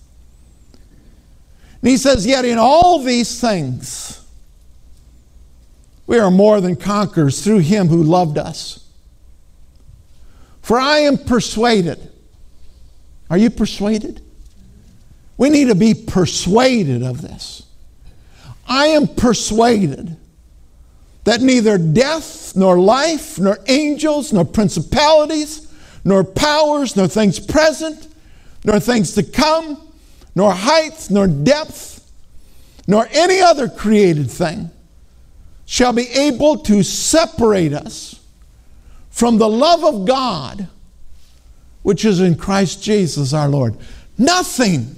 And 1.82 1.92
he 1.92 1.98
says, 1.98 2.26
Yet 2.26 2.44
in 2.44 2.58
all 2.58 3.04
these 3.04 3.40
things, 3.40 4.26
we 6.08 6.18
are 6.18 6.32
more 6.32 6.60
than 6.60 6.76
conquerors 6.76 7.44
through 7.44 7.60
him 7.60 7.88
who 7.88 8.02
loved 8.02 8.38
us. 8.38 8.84
For 10.62 10.80
I 10.80 11.00
am 11.00 11.18
persuaded. 11.18 12.12
Are 13.30 13.38
you 13.38 13.50
persuaded? 13.50 14.22
We 15.38 15.50
need 15.50 15.68
to 15.68 15.76
be 15.76 15.94
persuaded 15.94 17.04
of 17.04 17.22
this. 17.22 17.64
I 18.68 18.88
am 18.88 19.08
persuaded 19.08 20.18
that 21.24 21.42
neither 21.42 21.78
death, 21.78 22.56
nor 22.56 22.80
life, 22.80 23.38
nor 23.38 23.60
angels, 23.68 24.32
nor 24.32 24.46
principalities, 24.46 25.72
nor 26.04 26.24
powers, 26.24 26.96
nor 26.96 27.08
things 27.08 27.40
present, 27.40 28.08
nor 28.64 28.80
things 28.80 29.14
to 29.14 29.24
come, 29.24 29.92
nor 30.36 30.54
height, 30.54 31.08
nor 31.10 31.28
depth, 31.28 32.10
nor 32.88 33.08
any 33.12 33.42
other 33.42 33.68
created 33.68 34.32
thing 34.32 34.70
shall 35.66 35.92
be 35.92 36.08
able 36.12 36.58
to 36.60 36.82
separate 36.82 37.74
us 37.74 38.20
from 39.10 39.38
the 39.38 39.50
love 39.50 39.84
of 39.84 40.08
God 40.08 40.68
which 41.88 42.04
is 42.04 42.20
in 42.20 42.36
Christ 42.36 42.84
Jesus 42.84 43.34
our 43.34 43.48
Lord. 43.48 43.78
Nothing 44.18 44.96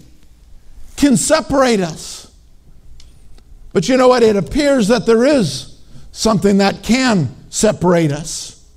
can 0.96 1.16
separate 1.18 1.80
us 1.80 2.20
but 3.74 3.88
you 3.88 3.98
know 3.98 4.08
what? 4.08 4.24
It 4.24 4.36
appears 4.36 4.88
that 4.88 5.06
there 5.06 5.26
is 5.26 5.80
something 6.12 6.58
that 6.58 6.84
can 6.84 7.34
separate 7.50 8.12
us. 8.12 8.68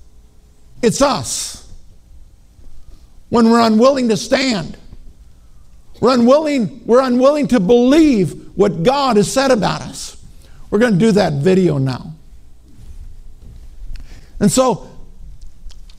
It's 0.81 1.01
us. 1.01 1.71
When 3.29 3.49
we're 3.49 3.61
unwilling 3.61 4.09
to 4.09 4.17
stand, 4.17 4.77
we're 5.99 6.13
unwilling, 6.13 6.85
we're 6.85 7.01
unwilling 7.01 7.47
to 7.49 7.59
believe 7.59 8.55
what 8.55 8.83
God 8.83 9.17
has 9.17 9.31
said 9.31 9.49
about 9.49 9.81
us. 9.81 10.17
We're 10.69 10.79
going 10.79 10.93
to 10.93 10.99
do 10.99 11.11
that 11.13 11.33
video 11.33 11.77
now. 11.77 12.13
And 14.39 14.51
so 14.51 14.89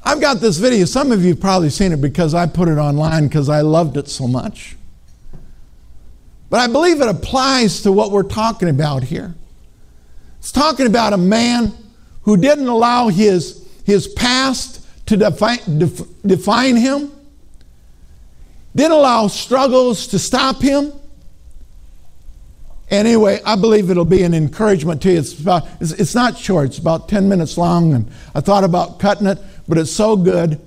I've 0.05 0.21
got 0.21 0.41
this 0.41 0.59
video. 0.59 0.85
Some 0.85 1.13
of 1.13 1.23
you 1.23 1.31
have 1.31 1.41
probably 1.41 1.71
seen 1.71 1.93
it 1.93 2.01
because 2.01 2.35
I 2.35 2.47
put 2.47 2.69
it 2.69 2.77
online 2.77 3.27
because 3.27 3.49
I 3.49 3.63
loved 3.63 3.97
it 3.97 4.09
so 4.09 4.29
much. 4.29 4.77
But 6.51 6.61
I 6.61 6.67
believe 6.67 7.01
it 7.01 7.09
applies 7.09 7.83
to 7.83 7.91
what 7.91 8.11
we're 8.11 8.23
talking 8.23 8.69
about 8.69 9.03
here. 9.03 9.35
It's 10.39 10.53
talking 10.53 10.87
about 10.87 11.15
a 11.15 11.17
man 11.17 11.73
who 12.23 12.37
didn't 12.37 12.69
allow 12.69 13.09
his, 13.09 13.67
his 13.85 14.07
past 14.09 14.87
to 15.07 15.17
define, 15.17 15.79
def, 15.79 16.03
define 16.25 16.77
him, 16.77 17.11
didn't 18.77 18.93
allow 18.93 19.27
struggles 19.29 20.07
to 20.09 20.19
stop 20.19 20.61
him. 20.61 20.93
Anyway, 22.91 23.41
I 23.45 23.57
believe 23.57 23.91
it'll 23.91 24.05
be 24.05 24.23
an 24.23 24.35
encouragement 24.35 25.01
to 25.03 25.11
you. 25.11 25.19
It's, 25.19 25.39
about, 25.41 25.67
it's, 25.81 25.93
it's 25.93 26.15
not 26.15 26.37
short, 26.37 26.67
it's 26.67 26.79
about 26.79 27.09
10 27.09 27.29
minutes 27.29 27.57
long, 27.57 27.95
and 27.95 28.11
I 28.35 28.41
thought 28.41 28.65
about 28.65 29.01
cutting 29.01 29.27
it, 29.27 29.39
but 29.69 29.79
it's 29.79 29.93
so 29.93 30.17
good 30.17 30.61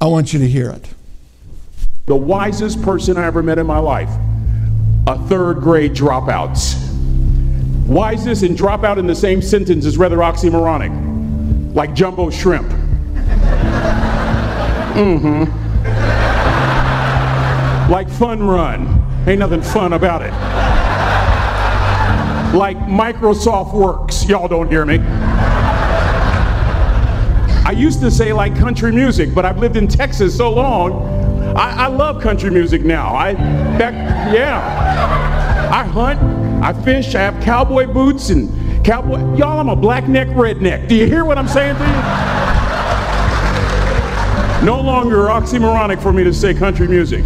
I 0.00 0.06
want 0.06 0.32
you 0.32 0.38
to 0.38 0.48
hear 0.48 0.70
it. 0.70 0.88
The 2.06 2.16
wisest 2.16 2.80
person 2.82 3.16
I 3.16 3.26
ever 3.26 3.42
met 3.42 3.58
in 3.58 3.66
my 3.66 3.78
life, 3.78 4.10
a 5.06 5.18
third 5.28 5.60
grade 5.60 5.92
dropout. 5.92 6.56
Wisest 7.86 8.42
and 8.42 8.56
dropout 8.56 8.98
in 8.98 9.06
the 9.06 9.14
same 9.14 9.42
sentence 9.42 9.84
is 9.84 9.98
rather 9.98 10.18
oxymoronic, 10.18 11.74
like 11.74 11.94
jumbo 11.94 12.30
shrimp. 12.30 12.68
Mm-hmm. 14.98 15.44
Like 17.90 18.08
fun 18.08 18.42
run. 18.42 19.04
Ain't 19.26 19.38
nothing 19.40 19.62
fun 19.62 19.92
about 19.92 20.22
it. 20.22 20.32
Like 22.56 22.78
Microsoft 22.78 23.74
Works. 23.74 24.26
Y'all 24.28 24.48
don't 24.48 24.70
hear 24.70 24.84
me. 24.84 24.98
I 27.68 27.72
used 27.72 28.00
to 28.00 28.10
say 28.10 28.32
like 28.32 28.56
country 28.56 28.90
music, 28.90 29.34
but 29.34 29.44
I've 29.44 29.58
lived 29.58 29.76
in 29.76 29.86
Texas 29.86 30.34
so 30.34 30.50
long. 30.50 31.02
I, 31.54 31.84
I 31.84 31.86
love 31.88 32.22
country 32.22 32.50
music 32.50 32.82
now. 32.82 33.14
I 33.14 33.34
back 33.76 33.92
yeah. 34.32 35.68
I 35.70 35.82
hunt, 35.84 36.18
I 36.64 36.72
fish, 36.82 37.14
I 37.14 37.20
have 37.20 37.44
cowboy 37.44 37.86
boots 37.86 38.30
and 38.30 38.48
cowboy 38.86 39.18
y'all 39.36 39.60
I'm 39.60 39.68
a 39.68 39.76
black 39.76 40.08
neck 40.08 40.28
redneck. 40.28 40.88
Do 40.88 40.94
you 40.94 41.04
hear 41.04 41.26
what 41.26 41.36
I'm 41.36 41.46
saying 41.46 41.76
to 41.76 41.82
you? 41.82 41.92
No 44.64 44.80
longer 44.80 45.26
oxymoronic 45.26 46.02
for 46.02 46.10
me 46.10 46.24
to 46.24 46.32
say 46.32 46.54
country 46.54 46.88
music. 46.88 47.22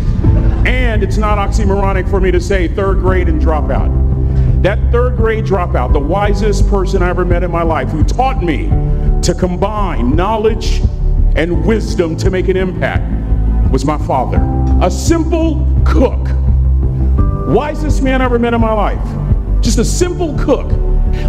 And 0.66 1.04
it's 1.04 1.18
not 1.18 1.38
oxymoronic 1.38 2.10
for 2.10 2.20
me 2.20 2.32
to 2.32 2.40
say 2.40 2.66
third 2.66 2.98
grade 2.98 3.28
and 3.28 3.40
dropout. 3.40 4.62
That 4.64 4.80
third 4.90 5.16
grade 5.16 5.44
dropout, 5.44 5.92
the 5.92 6.00
wisest 6.00 6.68
person 6.68 7.00
I 7.00 7.10
ever 7.10 7.24
met 7.24 7.44
in 7.44 7.52
my 7.52 7.62
life, 7.62 7.90
who 7.90 8.02
taught 8.02 8.42
me 8.42 8.72
to 9.22 9.34
combine 9.34 10.16
knowledge 10.16 10.82
and 11.36 11.64
wisdom 11.64 12.16
to 12.16 12.30
make 12.30 12.48
an 12.48 12.56
impact 12.56 13.04
was 13.70 13.84
my 13.84 13.96
father. 13.98 14.38
A 14.82 14.90
simple 14.90 15.66
cook. 15.86 16.28
Wisest 17.48 18.02
man 18.02 18.20
I 18.20 18.24
ever 18.24 18.38
met 18.38 18.52
in 18.52 18.60
my 18.60 18.72
life. 18.72 19.62
Just 19.62 19.78
a 19.78 19.84
simple 19.84 20.36
cook. 20.38 20.70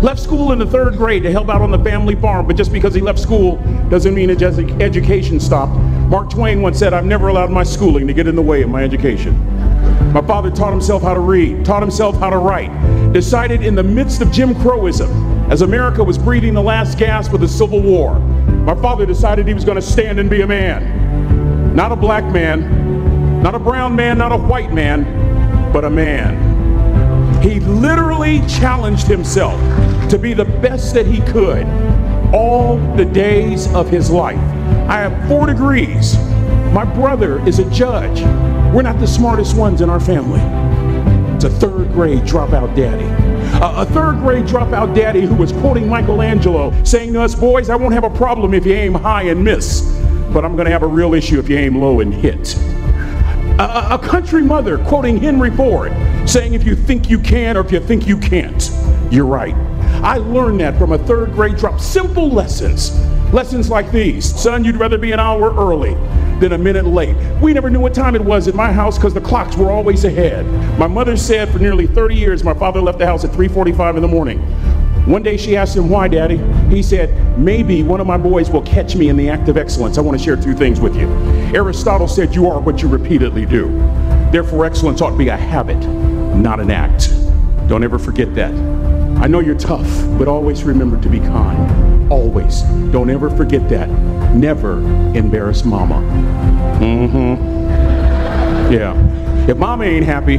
Left 0.01 0.19
school 0.19 0.51
in 0.51 0.59
the 0.59 0.65
third 0.65 0.97
grade 0.97 1.23
to 1.23 1.31
help 1.31 1.49
out 1.49 1.61
on 1.61 1.69
the 1.69 1.79
family 1.79 2.15
farm, 2.15 2.47
but 2.47 2.55
just 2.55 2.71
because 2.71 2.95
he 2.95 3.01
left 3.01 3.19
school 3.19 3.57
doesn't 3.89 4.13
mean 4.13 4.29
his 4.29 4.41
education 4.41 5.39
stopped. 5.39 5.73
Mark 6.09 6.31
Twain 6.31 6.61
once 6.61 6.79
said, 6.79 6.93
I've 6.93 7.05
never 7.05 7.27
allowed 7.27 7.51
my 7.51 7.63
schooling 7.63 8.07
to 8.07 8.13
get 8.13 8.27
in 8.27 8.35
the 8.35 8.41
way 8.41 8.63
of 8.63 8.69
my 8.69 8.83
education. 8.83 9.33
My 10.13 10.21
father 10.21 10.49
taught 10.49 10.71
himself 10.71 11.03
how 11.03 11.13
to 11.13 11.19
read, 11.19 11.63
taught 11.63 11.83
himself 11.83 12.17
how 12.17 12.31
to 12.31 12.37
write, 12.37 12.71
decided 13.13 13.63
in 13.63 13.75
the 13.75 13.83
midst 13.83 14.21
of 14.21 14.31
Jim 14.31 14.55
Crowism 14.55 15.22
as 15.49 15.61
America 15.61 16.03
was 16.03 16.17
breathing 16.17 16.53
the 16.53 16.61
last 16.61 16.97
gasp 16.97 17.33
of 17.33 17.41
the 17.41 17.47
Civil 17.47 17.81
War, 17.81 18.17
my 18.19 18.75
father 18.75 19.05
decided 19.05 19.47
he 19.47 19.53
was 19.53 19.65
going 19.65 19.75
to 19.75 19.81
stand 19.81 20.19
and 20.19 20.29
be 20.29 20.41
a 20.41 20.47
man. 20.47 21.75
Not 21.75 21.91
a 21.91 21.95
black 21.95 22.23
man, 22.23 23.41
not 23.43 23.53
a 23.53 23.59
brown 23.59 23.95
man, 23.95 24.17
not 24.17 24.31
a 24.31 24.37
white 24.37 24.71
man, 24.71 25.03
but 25.73 25.83
a 25.83 25.89
man. 25.89 27.41
He 27.43 27.59
literally 27.59 28.39
challenged 28.47 29.07
himself 29.07 29.59
to 30.09 30.17
be 30.17 30.33
the 30.33 30.45
best 30.45 30.93
that 30.93 31.05
he 31.05 31.19
could 31.21 31.65
all 32.33 32.77
the 32.95 33.05
days 33.05 33.67
of 33.73 33.89
his 33.89 34.09
life. 34.09 34.39
I 34.87 34.99
have 34.99 35.27
four 35.27 35.45
degrees. 35.45 36.17
My 36.73 36.85
brother 36.85 37.45
is 37.45 37.59
a 37.59 37.69
judge. 37.69 38.21
We're 38.73 38.81
not 38.81 38.99
the 38.99 39.07
smartest 39.07 39.57
ones 39.57 39.81
in 39.81 39.89
our 39.89 39.99
family. 39.99 40.41
It's 41.35 41.43
a 41.43 41.49
third 41.49 41.91
grade 41.91 42.19
dropout 42.19 42.75
daddy 42.75 43.32
a 43.63 43.85
third 43.85 44.17
grade 44.19 44.45
dropout 44.45 44.93
daddy 44.93 45.21
who 45.21 45.35
was 45.35 45.53
quoting 45.53 45.87
Michelangelo, 45.87 46.71
saying 46.83 47.13
to 47.13 47.21
us, 47.21 47.33
Boys, 47.33 47.69
I 47.69 47.75
won't 47.75 47.93
have 47.93 48.03
a 48.03 48.09
problem 48.09 48.53
if 48.53 48.65
you 48.65 48.73
aim 48.73 48.93
high 48.93 49.23
and 49.23 49.41
miss, 49.41 49.81
but 50.33 50.43
I'm 50.43 50.55
going 50.55 50.65
to 50.65 50.71
have 50.71 50.83
a 50.83 50.87
real 50.87 51.13
issue 51.13 51.39
if 51.39 51.47
you 51.47 51.57
aim 51.57 51.79
low 51.79 52.01
and 52.01 52.13
hit. 52.13 52.57
A, 53.59 53.93
a, 53.93 53.99
country 53.99 54.41
mother 54.41 54.79
quoting 54.79 55.17
Henry 55.17 55.49
Ford, 55.51 55.93
saying, 56.27 56.53
If 56.53 56.65
you 56.65 56.75
think 56.75 57.09
you 57.09 57.19
can 57.19 57.55
or 57.55 57.61
if 57.61 57.71
you 57.71 57.79
think 57.79 58.05
you 58.05 58.17
can't, 58.17 58.69
you're 59.09 59.25
right. 59.25 59.55
I 60.03 60.17
learned 60.17 60.59
that 60.59 60.77
from 60.77 60.91
a 60.91 60.97
third 60.97 61.31
grade 61.31 61.55
drop. 61.55 61.79
Simple 61.79 62.29
lessons. 62.29 62.99
Lessons 63.31 63.69
like 63.69 63.91
these 63.91 64.25
Son, 64.37 64.65
you'd 64.65 64.75
rather 64.75 64.97
be 64.97 65.11
an 65.13 65.19
hour 65.19 65.53
early 65.55 65.95
than 66.43 66.51
a 66.51 66.57
minute 66.57 66.85
late. 66.85 67.15
We 67.41 67.53
never 67.53 67.69
knew 67.69 67.79
what 67.79 67.93
time 67.93 68.15
it 68.15 68.21
was 68.21 68.49
at 68.49 68.53
my 68.53 68.69
house 68.69 68.97
because 68.97 69.13
the 69.13 69.21
clocks 69.21 69.55
were 69.55 69.71
always 69.71 70.03
ahead. 70.03 70.45
My 70.77 70.87
mother 70.87 71.15
said 71.15 71.49
for 71.49 71.57
nearly 71.57 71.87
30 71.87 72.15
years 72.15 72.43
my 72.43 72.53
father 72.53 72.81
left 72.81 72.99
the 72.99 73.05
house 73.05 73.23
at 73.23 73.31
3:45 73.31 73.95
in 73.95 74.01
the 74.01 74.09
morning. 74.09 74.39
One 75.05 75.23
day 75.23 75.37
she 75.37 75.55
asked 75.55 75.77
him, 75.77 75.89
Why, 75.89 76.09
Daddy? 76.09 76.41
He 76.69 76.83
said, 76.83 77.37
Maybe 77.39 77.81
one 77.81 78.01
of 78.01 78.07
my 78.07 78.17
boys 78.17 78.49
will 78.49 78.61
catch 78.63 78.93
me 78.93 79.07
in 79.07 79.15
the 79.15 79.29
act 79.29 79.47
of 79.47 79.55
excellence. 79.55 79.97
I 79.97 80.01
want 80.01 80.17
to 80.17 80.23
share 80.23 80.35
two 80.35 80.53
things 80.53 80.81
with 80.81 80.97
you. 80.97 81.07
Aristotle 81.55 82.09
said, 82.09 82.35
You 82.35 82.49
are 82.49 82.59
what 82.59 82.81
you 82.81 82.89
repeatedly 82.89 83.45
do. 83.45 83.69
Therefore, 84.31 84.65
excellence 84.65 85.01
ought 85.01 85.11
to 85.11 85.17
be 85.17 85.29
a 85.29 85.37
habit, 85.37 85.79
not 86.35 86.59
an 86.59 86.71
act. 86.71 87.09
Don't 87.69 87.83
ever 87.85 87.97
forget 87.97 88.35
that. 88.35 88.51
I 89.21 89.27
know 89.27 89.39
you're 89.39 89.57
tough, 89.57 89.87
but 90.17 90.27
always 90.27 90.63
remember 90.63 91.01
to 91.01 91.09
be 91.09 91.19
kind. 91.19 92.11
Always. 92.11 92.63
Don't 92.91 93.09
ever 93.09 93.29
forget 93.29 93.69
that. 93.69 93.87
Never 94.33 94.79
embarrass 95.15 95.63
mama. 95.63 96.01
Mm 96.79 97.09
hmm. 97.09 98.73
Yeah. 98.73 99.47
If 99.47 99.57
mama 99.57 99.83
ain't 99.83 100.05
happy, 100.05 100.35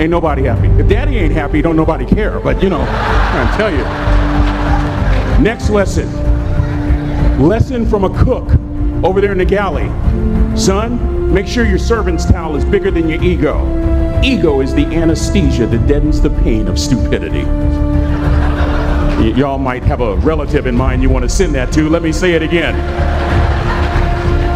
ain't 0.00 0.10
nobody 0.10 0.44
happy. 0.44 0.68
If 0.68 0.88
daddy 0.88 1.16
ain't 1.16 1.32
happy, 1.32 1.62
don't 1.62 1.76
nobody 1.76 2.06
care. 2.06 2.38
But 2.38 2.62
you 2.62 2.70
know, 2.70 2.80
I'm 2.80 3.56
tell 3.56 3.70
you. 3.70 3.84
Next 5.42 5.70
lesson. 5.70 6.08
Lesson 7.40 7.88
from 7.88 8.04
a 8.04 8.24
cook 8.24 8.48
over 9.02 9.20
there 9.20 9.32
in 9.32 9.38
the 9.38 9.44
galley. 9.44 9.88
Son, 10.56 11.32
make 11.32 11.46
sure 11.46 11.64
your 11.64 11.78
servant's 11.78 12.26
towel 12.26 12.56
is 12.56 12.64
bigger 12.64 12.90
than 12.90 13.08
your 13.08 13.22
ego. 13.22 13.58
Ego 14.22 14.60
is 14.60 14.74
the 14.74 14.84
anesthesia 14.84 15.66
that 15.66 15.86
deadens 15.86 16.20
the 16.20 16.30
pain 16.42 16.68
of 16.68 16.78
stupidity. 16.78 17.44
Y'all 19.20 19.58
might 19.58 19.82
have 19.82 20.00
a 20.00 20.16
relative 20.16 20.66
in 20.66 20.74
mind 20.74 21.02
you 21.02 21.10
want 21.10 21.22
to 21.22 21.28
send 21.28 21.54
that 21.54 21.70
to. 21.74 21.90
Let 21.90 22.02
me 22.02 22.10
say 22.10 22.32
it 22.32 22.42
again. 22.42 22.74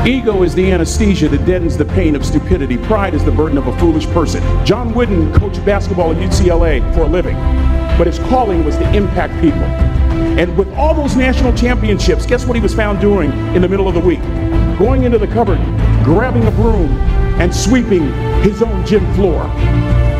Ego 0.09 0.43
is 0.43 0.55
the 0.55 0.73
anesthesia 0.73 1.29
that 1.29 1.45
deadens 1.45 1.77
the 1.77 1.85
pain 1.85 2.17
of 2.17 2.25
stupidity. 2.25 2.79
Pride 2.79 3.13
is 3.13 3.23
the 3.25 3.31
burden 3.31 3.59
of 3.59 3.67
a 3.67 3.79
foolish 3.79 4.07
person. 4.07 4.43
John 4.65 4.95
Wooden 4.95 5.35
coached 5.35 5.65
basketball 5.67 6.13
at 6.13 6.17
UCLA 6.17 6.95
for 6.95 7.03
a 7.03 7.07
living, 7.07 7.37
but 7.99 8.07
his 8.07 8.19
calling 8.21 8.65
was 8.65 8.77
to 8.79 8.91
impact 8.95 9.35
people. 9.43 9.63
And 10.39 10.57
with 10.57 10.73
all 10.75 10.95
those 10.95 11.15
national 11.15 11.55
championships, 11.55 12.25
guess 12.25 12.47
what 12.47 12.57
he 12.57 12.63
was 12.63 12.75
found 12.75 13.01
doing 13.01 13.33
in 13.55 13.61
the 13.61 13.69
middle 13.69 13.87
of 13.87 13.95
the 13.95 14.01
week? 14.01 14.23
Going 14.79 15.05
into 15.05 15.19
the 15.19 15.29
cupboard, 15.29 15.59
grabbing 16.05 16.47
a 16.47 16.51
broom, 16.53 16.91
and 17.39 17.55
sweeping 17.55 18.13
his 18.43 18.63
own 18.63 18.85
gym 18.87 19.05
floor. 19.15 19.45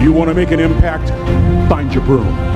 You 0.03 0.13
want 0.13 0.29
to 0.29 0.35
make 0.35 0.51
an 0.51 0.61
impact? 0.61 1.09
Find 1.69 1.93
your 1.95 2.05
broom. 2.05 2.54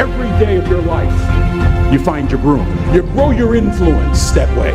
Every 0.00 0.30
day 0.42 0.56
of 0.56 0.66
your 0.66 0.80
life, 0.80 1.92
you 1.92 2.02
find 2.02 2.30
your 2.30 2.40
broom. 2.40 2.66
You 2.94 3.02
grow 3.02 3.32
your 3.32 3.54
influence 3.54 4.30
that 4.30 4.48
way. 4.56 4.70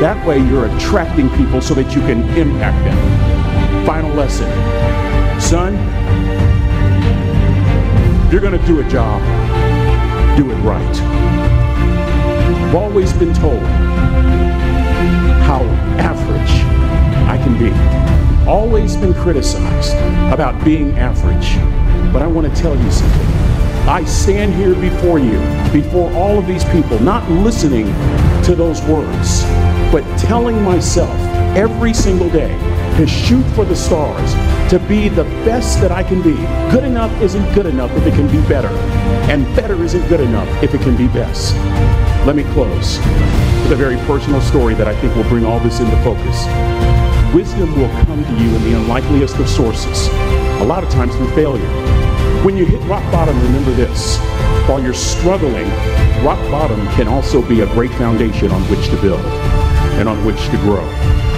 That 0.00 0.26
way, 0.26 0.40
you're 0.40 0.66
attracting 0.66 1.30
people 1.30 1.62
so 1.62 1.72
that 1.72 1.96
you 1.96 2.02
can 2.02 2.22
impact 2.36 2.84
them. 2.84 3.86
Final 3.86 4.14
lesson 4.14 4.46
son, 5.40 5.72
you're 8.30 8.42
going 8.42 8.60
to 8.60 8.66
do 8.66 8.80
a 8.80 8.88
job, 8.90 9.22
do 10.36 10.50
it 10.50 10.56
right. 10.56 10.96
I've 12.68 12.74
always 12.74 13.14
been 13.14 13.32
told 13.32 13.62
how 15.48 15.62
average 15.96 16.50
I 17.26 17.38
can 17.42 17.56
be. 17.58 18.46
Always 18.46 18.96
been 18.96 19.14
criticized 19.14 19.94
about 20.30 20.62
being 20.62 20.98
average. 20.98 21.56
But 22.12 22.20
I 22.20 22.26
want 22.26 22.54
to 22.54 22.60
tell 22.60 22.76
you 22.76 22.90
something. 22.90 23.37
I 23.88 24.04
stand 24.04 24.52
here 24.52 24.74
before 24.74 25.18
you, 25.18 25.38
before 25.72 26.12
all 26.12 26.38
of 26.38 26.46
these 26.46 26.62
people, 26.66 26.98
not 27.00 27.26
listening 27.30 27.86
to 28.44 28.54
those 28.54 28.82
words, 28.82 29.44
but 29.90 30.04
telling 30.18 30.62
myself 30.62 31.18
every 31.56 31.94
single 31.94 32.28
day 32.28 32.50
to 32.98 33.06
shoot 33.06 33.42
for 33.54 33.64
the 33.64 33.74
stars, 33.74 34.30
to 34.70 34.78
be 34.78 35.08
the 35.08 35.24
best 35.42 35.80
that 35.80 35.90
I 35.90 36.02
can 36.02 36.20
be. 36.20 36.34
Good 36.70 36.84
enough 36.84 37.10
isn't 37.22 37.54
good 37.54 37.64
enough 37.64 37.90
if 37.92 38.06
it 38.06 38.12
can 38.12 38.30
be 38.30 38.46
better, 38.46 38.68
and 39.32 39.46
better 39.56 39.82
isn't 39.82 40.06
good 40.10 40.20
enough 40.20 40.62
if 40.62 40.74
it 40.74 40.82
can 40.82 40.94
be 40.94 41.08
best. 41.08 41.54
Let 42.26 42.36
me 42.36 42.42
close 42.52 42.98
with 43.62 43.72
a 43.72 43.76
very 43.76 43.96
personal 44.06 44.42
story 44.42 44.74
that 44.74 44.86
I 44.86 44.94
think 45.00 45.16
will 45.16 45.30
bring 45.30 45.46
all 45.46 45.60
this 45.60 45.80
into 45.80 45.96
focus. 46.02 46.44
Wisdom 47.34 47.74
will 47.74 47.88
come 48.04 48.22
to 48.22 48.32
you 48.32 48.54
in 48.54 48.64
the 48.64 48.78
unlikeliest 48.80 49.38
of 49.38 49.48
sources, 49.48 50.08
a 50.60 50.64
lot 50.64 50.84
of 50.84 50.90
times 50.90 51.16
through 51.16 51.34
failure. 51.34 52.17
When 52.44 52.56
you 52.56 52.64
hit 52.64 52.80
rock 52.88 53.02
bottom, 53.10 53.36
remember 53.42 53.72
this. 53.72 54.16
While 54.68 54.80
you're 54.80 54.94
struggling, 54.94 55.68
rock 56.24 56.38
bottom 56.52 56.86
can 56.90 57.08
also 57.08 57.42
be 57.42 57.62
a 57.62 57.66
great 57.74 57.90
foundation 57.92 58.52
on 58.52 58.62
which 58.70 58.88
to 58.90 59.00
build 59.02 59.20
and 59.98 60.08
on 60.08 60.24
which 60.24 60.46
to 60.50 60.56
grow. 60.58 60.84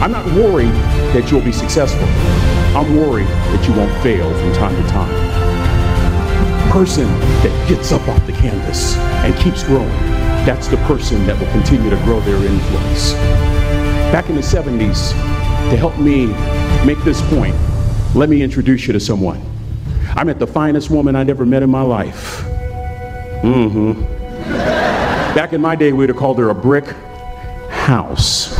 I'm 0.02 0.12
not 0.12 0.26
worried 0.34 0.74
that 1.14 1.30
you'll 1.30 1.40
be 1.40 1.52
successful. 1.52 2.06
I'm 2.76 2.96
worried 2.96 3.26
that 3.26 3.66
you 3.66 3.74
won't 3.74 4.02
fail 4.02 4.28
from 4.40 4.52
time 4.52 4.76
to 4.76 4.88
time. 4.90 5.10
Person 6.70 7.06
that 7.42 7.68
gets 7.68 7.92
up 7.92 8.06
off 8.06 8.24
the 8.26 8.32
canvas 8.32 8.94
and 9.24 9.34
keeps 9.36 9.64
growing, 9.64 9.88
that's 10.44 10.68
the 10.68 10.76
person 10.86 11.26
that 11.26 11.40
will 11.40 11.50
continue 11.50 11.88
to 11.88 11.96
grow 12.04 12.20
their 12.20 12.36
influence. 12.44 13.14
Back 14.12 14.28
in 14.28 14.36
the 14.36 14.42
70s, 14.42 15.12
to 15.70 15.76
help 15.78 15.98
me 15.98 16.26
make 16.84 17.02
this 17.04 17.22
point, 17.30 17.56
let 18.14 18.28
me 18.28 18.42
introduce 18.42 18.86
you 18.86 18.92
to 18.92 19.00
someone. 19.00 19.49
I 20.20 20.22
met 20.22 20.38
the 20.38 20.46
finest 20.46 20.90
woman 20.90 21.16
I'd 21.16 21.30
ever 21.30 21.46
met 21.46 21.62
in 21.62 21.70
my 21.70 21.80
life. 21.80 22.42
Mm-hmm. 23.40 24.02
Back 25.34 25.54
in 25.54 25.62
my 25.62 25.74
day, 25.74 25.94
we'd 25.94 26.10
have 26.10 26.18
called 26.18 26.38
her 26.38 26.50
a 26.50 26.54
brick 26.54 26.84
house. 27.70 28.54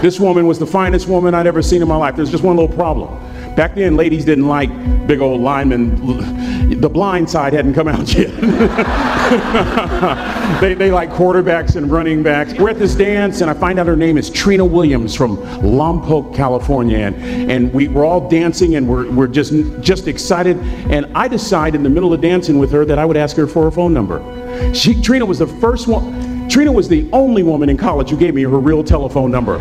this 0.00 0.18
woman 0.18 0.46
was 0.46 0.58
the 0.58 0.66
finest 0.66 1.06
woman 1.06 1.34
I'd 1.34 1.46
ever 1.46 1.60
seen 1.60 1.82
in 1.82 1.88
my 1.88 1.96
life. 1.96 2.16
There's 2.16 2.30
just 2.30 2.42
one 2.42 2.56
little 2.56 2.74
problem. 2.74 3.10
Back 3.56 3.74
then, 3.74 3.94
ladies 3.94 4.24
didn't 4.24 4.48
like 4.48 4.70
big 5.06 5.20
old 5.20 5.42
linemen. 5.42 6.80
The 6.80 6.88
blind 6.88 7.28
side 7.28 7.52
hadn't 7.52 7.74
come 7.74 7.88
out 7.88 8.14
yet. 8.14 8.30
they, 10.60 10.74
they 10.74 10.90
like 10.90 11.08
quarterbacks 11.08 11.76
and 11.76 11.90
running 11.90 12.22
backs. 12.22 12.52
We're 12.52 12.68
at 12.68 12.78
this 12.78 12.94
dance, 12.94 13.40
and 13.40 13.50
I 13.50 13.54
find 13.54 13.78
out 13.78 13.86
her 13.86 13.96
name 13.96 14.18
is 14.18 14.28
Trina 14.28 14.64
Williams 14.64 15.14
from 15.14 15.38
Lompoc, 15.38 16.34
California. 16.34 16.98
And, 16.98 17.50
and 17.50 17.72
we, 17.72 17.88
we're 17.88 18.04
all 18.04 18.28
dancing, 18.28 18.76
and 18.76 18.86
we're, 18.86 19.10
we're 19.10 19.28
just, 19.28 19.54
just 19.80 20.06
excited. 20.06 20.58
And 20.90 21.06
I 21.14 21.28
decide 21.28 21.74
in 21.74 21.82
the 21.82 21.88
middle 21.88 22.12
of 22.12 22.20
dancing 22.20 22.58
with 22.58 22.70
her 22.72 22.84
that 22.84 22.98
I 22.98 23.06
would 23.06 23.16
ask 23.16 23.34
her 23.36 23.46
for 23.46 23.62
her 23.64 23.70
phone 23.70 23.94
number. 23.94 24.20
She, 24.74 25.00
Trina 25.00 25.24
was 25.24 25.38
the 25.38 25.46
first 25.46 25.88
one. 25.88 26.46
Trina 26.50 26.70
was 26.70 26.86
the 26.86 27.08
only 27.12 27.42
woman 27.42 27.70
in 27.70 27.78
college 27.78 28.10
who 28.10 28.18
gave 28.18 28.34
me 28.34 28.42
her 28.42 28.58
real 28.58 28.84
telephone 28.84 29.30
number. 29.30 29.56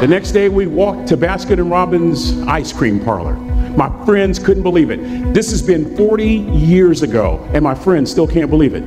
The 0.00 0.06
next 0.06 0.30
day, 0.30 0.48
we 0.48 0.68
walked 0.68 1.08
to 1.08 1.16
Baskin 1.16 1.54
and 1.54 1.70
Robbins 1.70 2.38
ice 2.42 2.72
cream 2.72 3.04
parlor. 3.04 3.49
My 3.76 3.88
friends 4.04 4.38
couldn't 4.38 4.62
believe 4.62 4.90
it. 4.90 5.32
This 5.34 5.50
has 5.50 5.62
been 5.62 5.96
40 5.96 6.26
years 6.26 7.02
ago, 7.02 7.48
and 7.54 7.62
my 7.62 7.74
friends 7.74 8.10
still 8.10 8.26
can't 8.26 8.50
believe 8.50 8.74
it. 8.74 8.82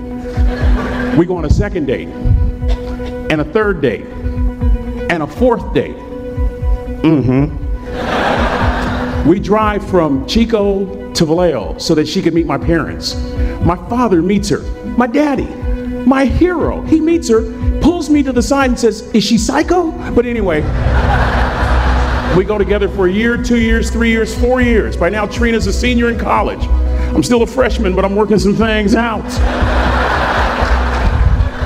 We 1.17 1.25
go 1.25 1.37
on 1.37 1.45
a 1.45 1.49
second 1.49 1.85
date, 1.85 2.07
and 2.07 3.41
a 3.41 3.45
third 3.45 3.81
date, 3.81 4.05
and 4.05 5.23
a 5.23 5.27
fourth 5.27 5.73
date. 5.73 5.95
Mm-hmm. 7.03 7.59
We 9.27 9.39
drive 9.39 9.87
from 9.89 10.25
Chico 10.27 11.13
to 11.13 11.25
Vallejo 11.25 11.77
so 11.77 11.95
that 11.95 12.07
she 12.07 12.21
could 12.21 12.33
meet 12.33 12.45
my 12.45 12.57
parents. 12.57 13.15
My 13.61 13.75
father 13.89 14.21
meets 14.21 14.49
her. 14.49 14.61
My 14.97 15.07
daddy, 15.07 15.47
my 16.05 16.25
hero, 16.25 16.81
he 16.81 16.99
meets 16.99 17.29
her 17.29 17.41
pulls 17.83 18.09
me 18.09 18.23
to 18.23 18.31
the 18.31 18.41
side 18.41 18.69
and 18.69 18.79
says, 18.79 19.01
Is 19.13 19.23
she 19.23 19.37
psycho? 19.37 19.91
But 20.13 20.25
anyway, 20.25 20.61
we 22.35 22.43
go 22.43 22.57
together 22.57 22.89
for 22.89 23.07
a 23.07 23.11
year, 23.11 23.41
two 23.41 23.59
years, 23.59 23.91
three 23.91 24.09
years, 24.09 24.37
four 24.39 24.59
years. 24.59 24.97
By 24.97 25.09
now, 25.09 25.27
Trina's 25.27 25.67
a 25.67 25.73
senior 25.73 26.09
in 26.09 26.17
college. 26.17 26.63
I'm 26.63 27.21
still 27.21 27.43
a 27.43 27.47
freshman, 27.47 27.95
but 27.95 28.03
I'm 28.03 28.15
working 28.15 28.39
some 28.39 28.55
things 28.55 28.95
out. 28.95 29.23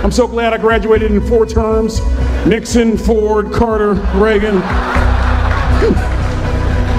I'm 0.04 0.12
so 0.12 0.28
glad 0.28 0.54
I 0.54 0.58
graduated 0.58 1.12
in 1.12 1.26
four 1.26 1.46
terms 1.46 2.02
Nixon, 2.46 2.98
Ford, 2.98 3.52
Carter, 3.52 3.94
Reagan. 4.16 4.62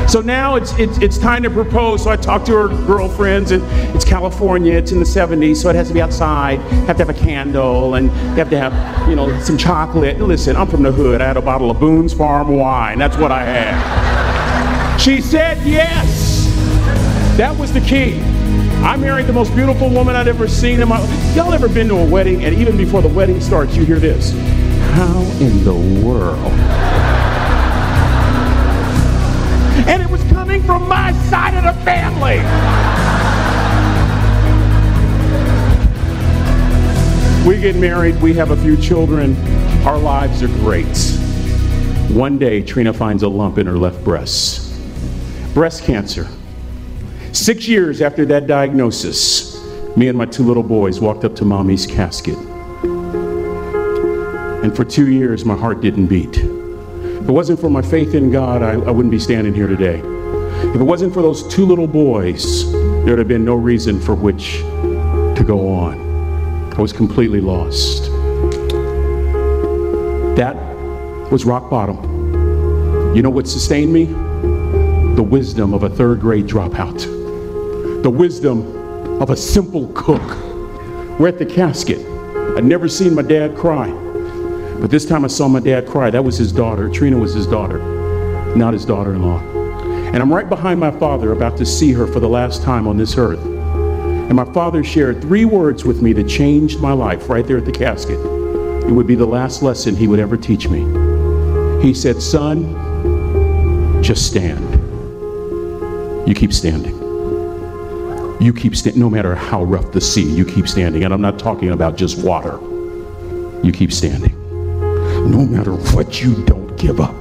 So 0.08 0.22
now 0.22 0.56
it's, 0.56 0.72
it's, 0.78 0.96
it's 0.98 1.18
time 1.18 1.42
to 1.42 1.50
propose. 1.50 2.04
So 2.04 2.10
I 2.10 2.16
talk 2.16 2.42
to 2.46 2.52
her 2.52 2.68
girlfriends, 2.86 3.50
and 3.50 3.62
it's 3.94 4.06
California, 4.06 4.72
it's 4.72 4.90
in 4.90 5.00
the 5.00 5.04
70s, 5.04 5.58
so 5.58 5.68
it 5.68 5.76
has 5.76 5.88
to 5.88 5.94
be 5.94 6.00
outside. 6.00 6.60
Have 6.86 6.96
to 6.96 7.04
have 7.04 7.10
a 7.10 7.18
candle, 7.18 7.94
and 7.94 8.06
you 8.06 8.36
have 8.36 8.48
to 8.48 8.58
have, 8.58 9.06
you 9.06 9.14
know, 9.14 9.38
some 9.40 9.58
chocolate. 9.58 10.18
Listen, 10.18 10.56
I'm 10.56 10.66
from 10.66 10.82
the 10.82 10.92
hood. 10.92 11.20
I 11.20 11.26
had 11.26 11.36
a 11.36 11.42
bottle 11.42 11.70
of 11.70 11.78
Boone's 11.78 12.14
Farm 12.14 12.48
wine. 12.48 12.98
That's 12.98 13.18
what 13.18 13.30
I 13.30 13.44
had. 13.44 14.96
She 14.96 15.20
said 15.20 15.58
yes. 15.66 16.46
That 17.36 17.54
was 17.58 17.74
the 17.74 17.82
key. 17.82 18.18
I 18.82 18.96
married 18.96 19.26
the 19.26 19.34
most 19.34 19.54
beautiful 19.54 19.90
woman 19.90 20.16
I'd 20.16 20.26
ever 20.26 20.48
seen 20.48 20.80
in 20.80 20.88
my 20.88 21.00
life. 21.00 21.36
Y'all 21.36 21.52
ever 21.52 21.68
been 21.68 21.88
to 21.88 21.96
a 21.96 22.08
wedding, 22.08 22.44
and 22.44 22.54
even 22.56 22.78
before 22.78 23.02
the 23.02 23.08
wedding 23.08 23.42
starts, 23.42 23.76
you 23.76 23.84
hear 23.84 23.98
this? 23.98 24.32
How 24.94 25.20
in 25.38 25.64
the 25.64 25.74
world? 26.02 26.87
And 29.86 30.02
it 30.02 30.10
was 30.10 30.22
coming 30.24 30.62
from 30.62 30.88
my 30.88 31.12
side 31.28 31.54
of 31.54 31.64
the 31.64 31.84
family. 31.84 32.38
We 37.48 37.60
get 37.60 37.76
married, 37.76 38.20
we 38.20 38.34
have 38.34 38.50
a 38.50 38.56
few 38.56 38.76
children, 38.76 39.36
our 39.86 39.98
lives 39.98 40.42
are 40.42 40.48
great. 40.48 40.86
One 42.10 42.38
day, 42.38 42.62
Trina 42.62 42.92
finds 42.92 43.22
a 43.22 43.28
lump 43.28 43.58
in 43.58 43.66
her 43.66 43.78
left 43.78 44.02
breast. 44.02 44.74
Breast 45.54 45.84
cancer. 45.84 46.26
Six 47.32 47.68
years 47.68 48.00
after 48.00 48.24
that 48.26 48.46
diagnosis, 48.46 49.62
me 49.96 50.08
and 50.08 50.16
my 50.16 50.26
two 50.26 50.42
little 50.42 50.62
boys 50.62 51.00
walked 51.00 51.24
up 51.24 51.34
to 51.36 51.44
mommy's 51.44 51.86
casket. 51.86 52.36
And 54.62 54.74
for 54.74 54.84
two 54.84 55.10
years, 55.10 55.44
my 55.44 55.56
heart 55.56 55.80
didn't 55.80 56.06
beat. 56.06 56.47
If 57.20 57.28
it 57.28 57.32
wasn't 57.32 57.60
for 57.60 57.68
my 57.68 57.82
faith 57.82 58.14
in 58.14 58.30
God, 58.30 58.62
I, 58.62 58.72
I 58.72 58.90
wouldn't 58.90 59.10
be 59.10 59.18
standing 59.18 59.52
here 59.52 59.66
today. 59.66 59.98
If 59.98 60.76
it 60.76 60.84
wasn't 60.84 61.12
for 61.12 61.20
those 61.20 61.46
two 61.48 61.66
little 61.66 61.88
boys, 61.88 62.70
there 62.72 63.10
would 63.10 63.18
have 63.18 63.28
been 63.28 63.44
no 63.44 63.54
reason 63.54 64.00
for 64.00 64.14
which 64.14 64.58
to 64.58 65.44
go 65.46 65.68
on. 65.68 66.72
I 66.72 66.80
was 66.80 66.92
completely 66.92 67.40
lost. 67.40 68.04
That 70.36 70.56
was 71.30 71.44
rock 71.44 71.68
bottom. 71.68 71.96
You 73.16 73.22
know 73.22 73.30
what 73.30 73.48
sustained 73.48 73.92
me? 73.92 74.04
The 75.16 75.22
wisdom 75.22 75.74
of 75.74 75.82
a 75.82 75.90
third 75.90 76.20
grade 76.20 76.46
dropout, 76.46 77.02
the 78.02 78.10
wisdom 78.10 79.20
of 79.20 79.30
a 79.30 79.36
simple 79.36 79.88
cook. 79.94 80.22
We're 81.18 81.28
at 81.28 81.38
the 81.38 81.46
casket. 81.46 81.98
I'd 82.56 82.64
never 82.64 82.88
seen 82.88 83.14
my 83.14 83.22
dad 83.22 83.56
cry. 83.56 83.88
But 84.80 84.92
this 84.92 85.04
time 85.04 85.24
I 85.24 85.28
saw 85.28 85.48
my 85.48 85.58
dad 85.58 85.88
cry. 85.88 86.08
That 86.08 86.22
was 86.22 86.38
his 86.38 86.52
daughter. 86.52 86.88
Trina 86.88 87.18
was 87.18 87.34
his 87.34 87.48
daughter, 87.48 87.78
not 88.54 88.72
his 88.72 88.84
daughter 88.84 89.12
in 89.12 89.22
law. 89.22 89.40
And 89.40 90.18
I'm 90.18 90.32
right 90.32 90.48
behind 90.48 90.78
my 90.78 90.92
father, 90.92 91.32
about 91.32 91.56
to 91.58 91.66
see 91.66 91.92
her 91.92 92.06
for 92.06 92.20
the 92.20 92.28
last 92.28 92.62
time 92.62 92.86
on 92.86 92.96
this 92.96 93.18
earth. 93.18 93.44
And 93.44 94.34
my 94.36 94.44
father 94.52 94.84
shared 94.84 95.20
three 95.20 95.44
words 95.44 95.84
with 95.84 96.00
me 96.00 96.12
that 96.12 96.28
changed 96.28 96.80
my 96.80 96.92
life 96.92 97.28
right 97.28 97.44
there 97.44 97.58
at 97.58 97.64
the 97.64 97.72
casket. 97.72 98.20
It 98.88 98.92
would 98.92 99.06
be 99.06 99.16
the 99.16 99.26
last 99.26 99.62
lesson 99.62 99.96
he 99.96 100.06
would 100.06 100.20
ever 100.20 100.36
teach 100.36 100.68
me. 100.68 100.80
He 101.82 101.92
said, 101.92 102.22
Son, 102.22 102.72
just 104.00 104.26
stand. 104.26 104.64
You 106.28 106.34
keep 106.36 106.52
standing. 106.52 106.96
You 108.40 108.52
keep 108.52 108.76
standing, 108.76 109.00
no 109.00 109.10
matter 109.10 109.34
how 109.34 109.64
rough 109.64 109.90
the 109.90 110.00
sea, 110.00 110.22
you 110.22 110.44
keep 110.44 110.68
standing. 110.68 111.02
And 111.02 111.12
I'm 111.12 111.20
not 111.20 111.36
talking 111.36 111.70
about 111.70 111.96
just 111.96 112.24
water. 112.24 112.60
You 113.64 113.72
keep 113.72 113.92
standing 113.92 114.38
no 115.30 115.44
matter 115.44 115.72
what 115.94 116.22
you 116.22 116.42
don't 116.44 116.76
give 116.76 117.00
up. 117.00 117.20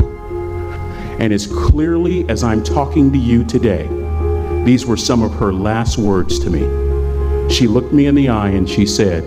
And 1.20 1.34
as 1.34 1.47
clearly 1.47 2.28
as 2.30 2.43
I'm 2.43 2.64
talking 2.64 3.12
to 3.12 3.18
you 3.18 3.43
today, 3.43 3.88
these 4.64 4.86
were 4.86 4.97
some 4.97 5.24
of 5.24 5.34
her 5.36 5.51
last 5.51 5.97
words 5.97 6.39
to 6.39 6.49
me. 6.49 6.62
She 7.53 7.68
looked 7.68 7.93
me 7.93 8.05
in 8.05 8.16
the 8.16 8.30
eye 8.30 8.49
and 8.49 8.70
she 8.70 8.86
said, 8.86 9.24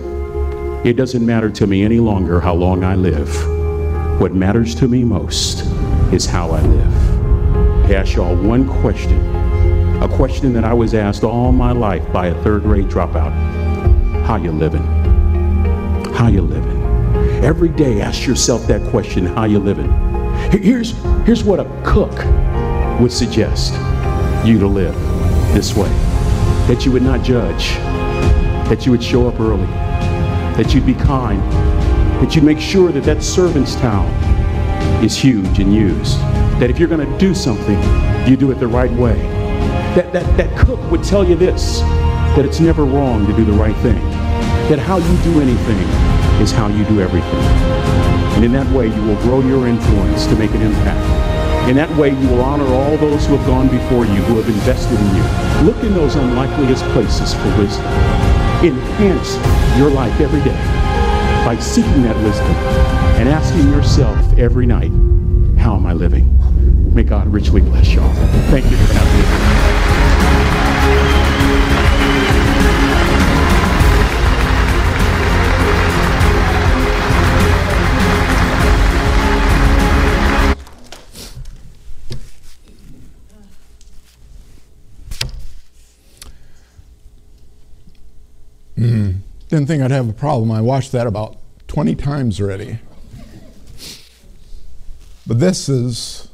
It 0.85 0.93
doesn't 0.93 1.25
matter 1.25 1.49
to 1.49 1.67
me 1.67 1.83
any 1.83 1.99
longer 1.99 2.39
how 2.39 2.53
long 2.53 2.83
I 2.83 2.95
live. 2.95 3.29
What 4.21 4.33
matters 4.33 4.75
to 4.75 4.87
me 4.87 5.03
most 5.03 5.61
is 6.13 6.25
how 6.25 6.51
I 6.51 6.61
live. 6.61 7.11
I 7.85 7.95
ask 7.95 8.15
y'all 8.15 8.35
one 8.35 8.67
question, 8.81 9.19
a 10.01 10.07
question 10.07 10.53
that 10.53 10.63
I 10.63 10.73
was 10.73 10.93
asked 10.93 11.23
all 11.23 11.51
my 11.51 11.71
life 11.71 12.09
by 12.13 12.27
a 12.27 12.43
third 12.43 12.63
grade 12.63 12.87
dropout. 12.87 13.31
How 14.25 14.37
you 14.37 14.51
living? 14.51 14.83
How 16.13 16.27
you 16.27 16.41
living? 16.41 16.70
Every 17.41 17.69
day, 17.69 18.01
ask 18.01 18.27
yourself 18.27 18.67
that 18.67 18.87
question 18.91 19.25
how 19.25 19.45
you 19.45 19.57
living? 19.57 19.91
Here's, 20.51 20.91
here's 21.25 21.43
what 21.43 21.59
a 21.59 21.65
cook 21.83 22.11
would 23.01 23.11
suggest 23.11 23.73
you 24.45 24.59
to 24.59 24.67
live 24.67 24.93
this 25.51 25.75
way. 25.75 25.89
That 26.67 26.85
you 26.85 26.91
would 26.91 27.01
not 27.01 27.23
judge, 27.23 27.69
that 28.69 28.85
you 28.85 28.91
would 28.91 29.03
show 29.03 29.27
up 29.27 29.39
early, 29.39 29.65
that 29.65 30.75
you'd 30.75 30.85
be 30.85 30.93
kind, 30.93 31.41
that 32.21 32.35
you'd 32.35 32.43
make 32.43 32.59
sure 32.59 32.91
that 32.91 33.03
that 33.05 33.23
servant's 33.23 33.73
towel 33.73 34.07
is 35.03 35.17
huge 35.17 35.57
and 35.57 35.73
used, 35.73 36.19
that 36.59 36.69
if 36.69 36.77
you're 36.77 36.87
going 36.87 37.11
to 37.11 37.17
do 37.17 37.33
something, 37.33 37.81
you 38.29 38.37
do 38.37 38.51
it 38.51 38.59
the 38.59 38.67
right 38.67 38.91
way. 38.91 39.15
That, 39.95 40.13
that, 40.13 40.37
that 40.37 40.55
cook 40.59 40.79
would 40.91 41.03
tell 41.03 41.27
you 41.27 41.35
this 41.35 41.79
that 42.35 42.45
it's 42.45 42.59
never 42.59 42.85
wrong 42.85 43.25
to 43.25 43.35
do 43.35 43.43
the 43.43 43.53
right 43.53 43.75
thing, 43.77 43.99
that 44.69 44.77
how 44.77 44.97
you 44.97 45.23
do 45.23 45.41
anything 45.41 46.10
is 46.41 46.51
how 46.51 46.67
you 46.67 46.83
do 46.85 46.99
everything. 46.99 47.39
And 48.35 48.43
in 48.43 48.51
that 48.53 48.67
way, 48.75 48.87
you 48.87 49.01
will 49.03 49.21
grow 49.21 49.41
your 49.41 49.67
influence 49.67 50.25
to 50.25 50.35
make 50.35 50.49
an 50.51 50.63
impact. 50.63 51.69
In 51.69 51.75
that 51.75 51.89
way, 51.95 52.09
you 52.09 52.29
will 52.29 52.41
honor 52.41 52.65
all 52.65 52.97
those 52.97 53.27
who 53.27 53.37
have 53.37 53.45
gone 53.45 53.67
before 53.67 54.05
you, 54.05 54.21
who 54.23 54.41
have 54.41 54.49
invested 54.49 54.99
in 54.99 55.15
you. 55.15 55.71
Look 55.71 55.83
in 55.83 55.93
those 55.93 56.15
unlikeliest 56.15 56.83
places 56.93 57.35
for 57.35 57.47
wisdom. 57.59 57.85
Enhance 58.65 59.35
your 59.77 59.91
life 59.91 60.19
every 60.19 60.41
day 60.41 60.57
by 61.45 61.55
seeking 61.59 62.01
that 62.03 62.17
wisdom 62.23 62.47
and 63.21 63.29
asking 63.29 63.69
yourself 63.69 64.17
every 64.37 64.65
night, 64.65 64.91
how 65.59 65.75
am 65.75 65.85
I 65.85 65.93
living? 65.93 66.25
May 66.93 67.03
God 67.03 67.27
richly 67.27 67.61
bless 67.61 67.93
y'all. 67.93 68.11
Thank 68.49 68.65
you 68.65 68.77
for 68.77 68.93
having 68.93 70.55
me. 70.55 70.60
Didn't 89.61 89.67
think 89.67 89.83
I'd 89.83 89.91
have 89.91 90.09
a 90.09 90.13
problem. 90.13 90.51
I 90.51 90.59
watched 90.59 90.91
that 90.93 91.05
about 91.05 91.37
20 91.67 91.93
times 91.93 92.41
already. 92.41 92.79
But 95.27 95.39
this 95.39 95.69
is 95.69 96.29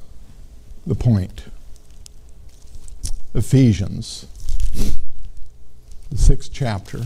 the 0.85 0.95
point 0.95 1.43
Ephesians, 3.35 4.27
the 6.09 6.17
sixth 6.17 6.51
chapter, 6.53 6.99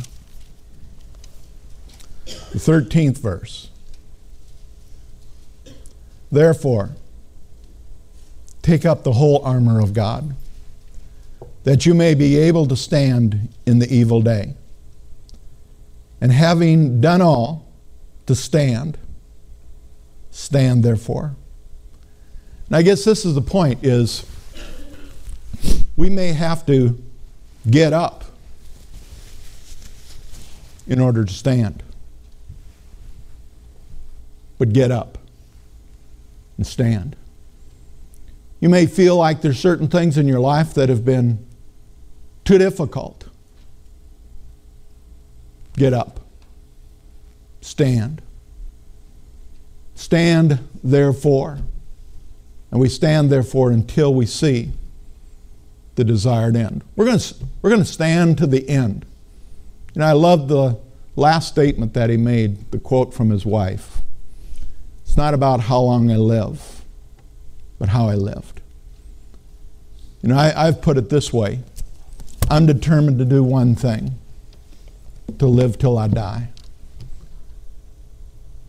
the 2.26 2.60
13th 2.60 3.18
verse. 3.18 3.72
Therefore, 6.32 6.92
take 8.62 8.86
up 8.86 9.04
the 9.04 9.14
whole 9.14 9.44
armor 9.44 9.82
of 9.82 9.94
God, 9.94 10.36
that 11.64 11.88
you 11.88 11.96
may 11.96 12.14
be 12.14 12.38
able 12.38 12.68
to 12.68 12.78
stand 12.78 13.50
in 13.66 13.80
the 13.80 13.92
evil 13.92 14.22
day. 14.22 14.54
And 16.22 16.32
having 16.32 17.02
done 17.02 17.22
all 17.22 17.68
to 18.28 18.36
stand, 18.36 18.98
stand 20.30 20.84
therefore. 20.84 21.36
And 22.68 22.76
I 22.76 22.84
guess 22.84 23.04
this 23.04 23.26
is 23.26 23.36
the 23.36 23.42
point 23.42 23.84
is 23.84 24.26
we 25.98 26.10
may 26.10 26.34
have 26.34 26.66
to 26.68 27.02
get 27.70 27.92
up 27.92 28.24
in 30.88 31.00
order 31.00 31.26
to 31.26 31.34
stand. 31.34 31.84
But 34.58 34.74
get 34.74 34.92
up 34.92 35.18
and 36.58 36.66
stand. 36.66 37.16
You 38.60 38.70
may 38.70 38.86
feel 38.86 39.18
like 39.18 39.42
there's 39.42 39.60
certain 39.60 39.88
things 39.88 40.18
in 40.18 40.28
your 40.28 40.40
life 40.40 40.74
that 40.76 40.88
have 40.90 41.04
been 41.04 41.46
too 42.46 42.60
difficult. 42.60 43.21
Get 45.76 45.94
up. 45.94 46.20
Stand. 47.62 48.22
Stand 49.96 50.60
therefore. 50.84 51.60
And 52.72 52.80
we 52.80 52.90
stand 52.90 53.30
therefore 53.30 53.72
until 53.72 54.14
we 54.14 54.26
see 54.26 54.72
the 55.96 56.04
desired 56.04 56.56
end. 56.56 56.84
We're 56.96 57.06
going 57.06 57.20
to, 57.20 57.36
we're 57.62 57.70
going 57.70 57.84
to 57.84 57.88
stand 57.88 58.38
to 58.40 58.48
the 58.48 58.68
end. 58.70 59.06
And 59.94 60.04
I 60.04 60.14
love 60.14 60.48
the 60.48 60.80
last 61.16 61.50
statement 61.50 61.94
that 61.94 62.10
he 62.10 62.18
made, 62.18 62.72
the 62.72 62.80
quote 62.80 63.14
from 63.14 63.30
his 63.30 63.46
wife. 63.46 64.02
It's 65.04 65.18
not 65.18 65.34
about 65.34 65.62
how 65.62 65.82
long 65.82 66.10
I 66.10 66.16
live, 66.16 66.86
but 67.78 67.90
how 67.90 68.08
I 68.08 68.16
lived. 68.16 68.62
You 70.22 70.30
know, 70.30 70.38
I, 70.38 70.68
I've 70.68 70.82
put 70.82 70.98
it 70.98 71.10
this 71.10 71.34
way 71.34 71.60
I'm 72.50 72.66
determined 72.66 73.20
to 73.20 73.26
do 73.26 73.44
one 73.44 73.76
thing 73.76 74.18
to 75.40 75.48
live 75.48 75.78
till 75.78 75.98
I 75.98 76.08
die. 76.08 76.50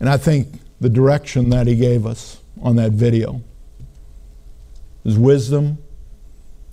And 0.01 0.09
I 0.09 0.17
think 0.17 0.61
the 0.81 0.89
direction 0.89 1.51
that 1.51 1.67
he 1.67 1.77
gave 1.77 2.07
us 2.07 2.41
on 2.61 2.77
that 2.77 2.93
video 2.93 3.43
is 5.05 5.19
wisdom 5.19 5.79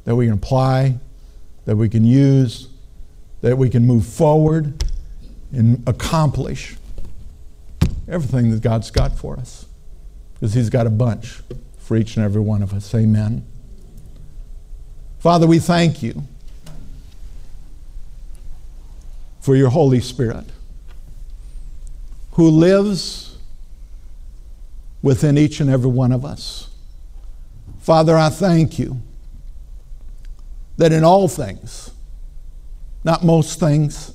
that 0.06 0.16
we 0.16 0.26
can 0.26 0.34
apply, 0.34 0.98
that 1.66 1.76
we 1.76 1.90
can 1.90 2.04
use, 2.04 2.70
that 3.42 3.58
we 3.58 3.70
can 3.70 3.86
move 3.86 4.06
forward 4.06 4.84
and 5.52 5.88
accomplish 5.88 6.76
everything 8.08 8.52
that 8.52 8.62
God's 8.62 8.92
got 8.92 9.18
for 9.18 9.38
us. 9.38 9.66
Because 10.34 10.54
He's 10.54 10.70
got 10.70 10.88
a 10.88 10.90
bunch 10.90 11.42
for 11.78 11.98
each 11.98 12.16
and 12.16 12.26
every 12.26 12.42
one 12.42 12.62
of 12.62 12.74
us. 12.74 12.94
Amen. 12.96 13.46
Father, 15.20 15.46
we 15.48 15.60
thank 15.60 16.02
you 16.02 16.24
for 19.40 19.56
your 19.56 19.70
Holy 19.70 20.00
Spirit 20.00 20.46
who 22.40 22.50
lives 22.50 23.38
within 25.02 25.38
each 25.38 25.60
and 25.60 25.70
every 25.70 25.90
one 25.90 26.12
of 26.12 26.24
us. 26.24 26.70
Father, 27.80 28.18
I 28.18 28.30
thank 28.30 28.80
you 28.80 29.02
that 30.78 30.94
in 30.94 31.04
all 31.04 31.28
things, 31.28 31.92
not 33.04 33.24
most 33.26 33.60
things, 33.60 34.14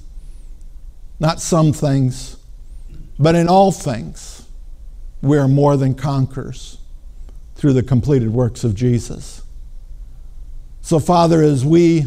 not 1.20 1.40
some 1.40 1.72
things, 1.72 2.36
but 3.18 3.34
in 3.34 3.48
all 3.48 3.72
things, 3.72 4.46
we 5.20 5.36
are 5.36 5.48
more 5.48 5.76
than 5.76 5.94
conquerors 5.94 6.78
through 7.54 7.74
the 7.74 7.82
completed 7.82 8.30
works 8.30 8.64
of 8.64 8.74
Jesus. 8.74 9.42
So, 10.80 10.98
Father, 10.98 11.42
as 11.42 11.64
we 11.64 12.06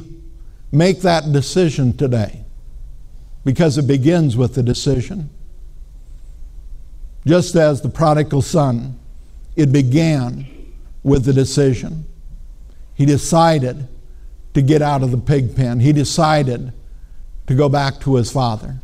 make 0.72 1.01
that 1.01 1.32
decision 1.32 1.95
today, 1.95 2.43
because 3.47 3.77
it 3.77 3.87
begins 3.87 4.35
with 4.35 4.55
the 4.55 4.61
decision, 4.61 5.29
just 7.25 7.55
as 7.55 7.79
the 7.79 7.87
prodigal 7.87 8.41
son, 8.41 8.99
it 9.55 9.71
began 9.71 10.45
with 11.01 11.23
the 11.23 11.31
decision. 11.31 12.05
He 12.93 13.05
decided 13.05 13.87
to 14.53 14.61
get 14.61 14.81
out 14.81 15.01
of 15.01 15.11
the 15.11 15.17
pig 15.17 15.55
pen, 15.55 15.79
he 15.79 15.93
decided 15.93 16.73
to 17.45 17.55
go 17.55 17.69
back 17.69 18.01
to 18.01 18.15
his 18.15 18.29
father. 18.29 18.81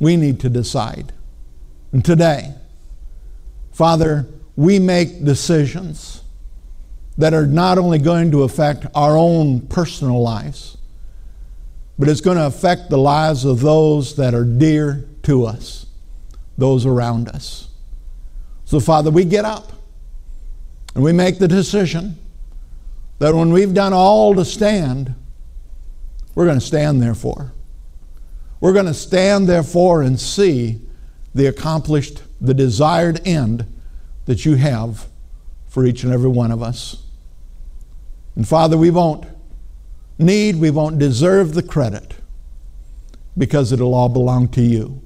We 0.00 0.16
need 0.16 0.40
to 0.40 0.48
decide. 0.48 1.12
And 1.92 2.04
today, 2.04 2.56
Father, 3.70 4.26
we 4.56 4.80
make 4.80 5.24
decisions 5.24 6.24
that 7.16 7.32
are 7.32 7.46
not 7.46 7.78
only 7.78 8.00
going 8.00 8.32
to 8.32 8.42
affect 8.42 8.86
our 8.96 9.16
own 9.16 9.60
personal 9.68 10.20
lives, 10.20 10.76
but 11.98 12.08
it's 12.08 12.20
going 12.20 12.36
to 12.36 12.46
affect 12.46 12.90
the 12.90 12.98
lives 12.98 13.44
of 13.44 13.60
those 13.60 14.16
that 14.16 14.34
are 14.34 14.44
dear 14.44 15.08
to 15.22 15.46
us, 15.46 15.86
those 16.58 16.86
around 16.86 17.28
us. 17.28 17.68
So, 18.64 18.80
Father, 18.80 19.10
we 19.10 19.24
get 19.24 19.44
up 19.44 19.72
and 20.94 21.04
we 21.04 21.12
make 21.12 21.38
the 21.38 21.48
decision 21.48 22.18
that 23.18 23.34
when 23.34 23.52
we've 23.52 23.74
done 23.74 23.92
all 23.92 24.34
to 24.34 24.44
stand, 24.44 25.14
we're 26.34 26.46
going 26.46 26.58
to 26.58 26.64
stand 26.64 27.00
therefore. 27.00 27.52
We're 28.60 28.72
going 28.72 28.86
to 28.86 28.94
stand 28.94 29.48
therefore 29.48 30.02
and 30.02 30.18
see 30.18 30.80
the 31.34 31.46
accomplished, 31.46 32.22
the 32.40 32.54
desired 32.54 33.20
end 33.26 33.66
that 34.26 34.44
you 34.44 34.54
have 34.56 35.06
for 35.68 35.84
each 35.84 36.02
and 36.02 36.12
every 36.12 36.30
one 36.30 36.50
of 36.50 36.62
us. 36.62 37.02
And 38.36 38.48
Father, 38.48 38.76
we 38.76 38.90
won't 38.90 39.26
need, 40.18 40.56
we 40.56 40.70
won't 40.70 40.98
deserve 40.98 41.54
the 41.54 41.62
credit 41.62 42.14
because 43.36 43.72
it'll 43.72 43.94
all 43.94 44.08
belong 44.08 44.48
to 44.48 44.62
you. 44.62 45.02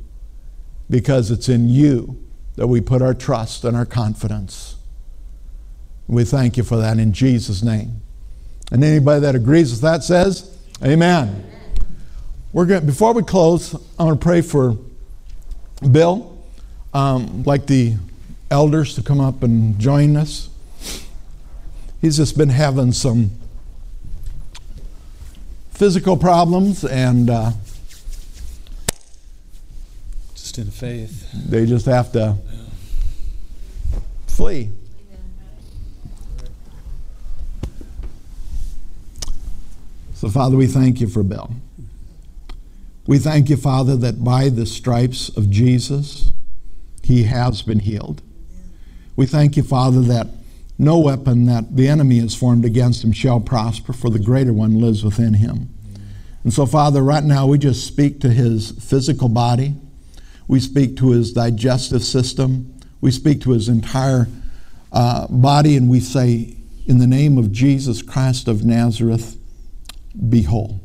Because 0.90 1.30
it's 1.30 1.48
in 1.48 1.68
you 1.68 2.22
that 2.56 2.66
we 2.66 2.80
put 2.80 3.02
our 3.02 3.14
trust 3.14 3.64
and 3.64 3.76
our 3.76 3.86
confidence. 3.86 4.76
We 6.06 6.24
thank 6.24 6.56
you 6.56 6.62
for 6.62 6.76
that 6.76 6.98
in 6.98 7.12
Jesus' 7.12 7.62
name. 7.62 8.00
And 8.72 8.82
anybody 8.82 9.20
that 9.20 9.34
agrees 9.34 9.70
with 9.70 9.82
that 9.82 10.02
says, 10.02 10.56
Amen. 10.82 11.44
We're 12.52 12.66
going 12.66 12.86
before 12.86 13.12
we 13.12 13.22
close, 13.22 13.74
I'm 13.74 14.06
going 14.06 14.18
to 14.18 14.22
pray 14.24 14.40
for 14.40 14.76
Bill. 15.90 16.34
Um, 16.94 17.42
like 17.42 17.66
the 17.66 17.96
elders 18.50 18.94
to 18.94 19.02
come 19.02 19.20
up 19.20 19.42
and 19.42 19.78
join 19.78 20.16
us. 20.16 20.48
He's 22.00 22.16
just 22.16 22.38
been 22.38 22.48
having 22.48 22.92
some 22.92 23.32
physical 25.78 26.16
problems 26.16 26.84
and 26.84 27.30
uh, 27.30 27.52
just 30.34 30.58
in 30.58 30.72
faith. 30.72 31.30
They 31.32 31.66
just 31.66 31.86
have 31.86 32.10
to 32.12 32.36
flee. 34.26 34.72
So, 40.14 40.28
Father, 40.28 40.56
we 40.56 40.66
thank 40.66 41.00
you 41.00 41.06
for 41.06 41.22
Bill. 41.22 41.48
We 43.06 43.18
thank 43.18 43.48
you, 43.48 43.56
Father, 43.56 43.94
that 43.98 44.24
by 44.24 44.48
the 44.48 44.66
stripes 44.66 45.28
of 45.28 45.48
Jesus, 45.48 46.32
he 47.04 47.22
has 47.22 47.62
been 47.62 47.78
healed. 47.78 48.20
We 49.14 49.26
thank 49.26 49.56
you, 49.56 49.62
Father, 49.62 50.00
that 50.00 50.26
no 50.78 50.98
weapon 50.98 51.46
that 51.46 51.74
the 51.76 51.88
enemy 51.88 52.20
has 52.20 52.34
formed 52.34 52.64
against 52.64 53.02
him 53.02 53.12
shall 53.12 53.40
prosper, 53.40 53.92
for 53.92 54.10
the 54.10 54.18
greater 54.18 54.52
one 54.52 54.80
lives 54.80 55.02
within 55.02 55.34
him. 55.34 55.68
And 56.44 56.52
so, 56.52 56.66
Father, 56.66 57.02
right 57.02 57.24
now 57.24 57.46
we 57.46 57.58
just 57.58 57.84
speak 57.84 58.20
to 58.20 58.30
his 58.30 58.70
physical 58.70 59.28
body, 59.28 59.74
we 60.46 60.60
speak 60.60 60.96
to 60.98 61.10
his 61.10 61.32
digestive 61.32 62.04
system, 62.04 62.74
we 63.00 63.10
speak 63.10 63.40
to 63.42 63.50
his 63.50 63.68
entire 63.68 64.28
uh, 64.92 65.26
body, 65.28 65.76
and 65.76 65.90
we 65.90 66.00
say, 66.00 66.56
In 66.86 66.98
the 66.98 67.06
name 67.06 67.38
of 67.38 67.50
Jesus 67.52 68.00
Christ 68.00 68.46
of 68.46 68.64
Nazareth, 68.64 69.36
be 70.28 70.42
whole. 70.42 70.80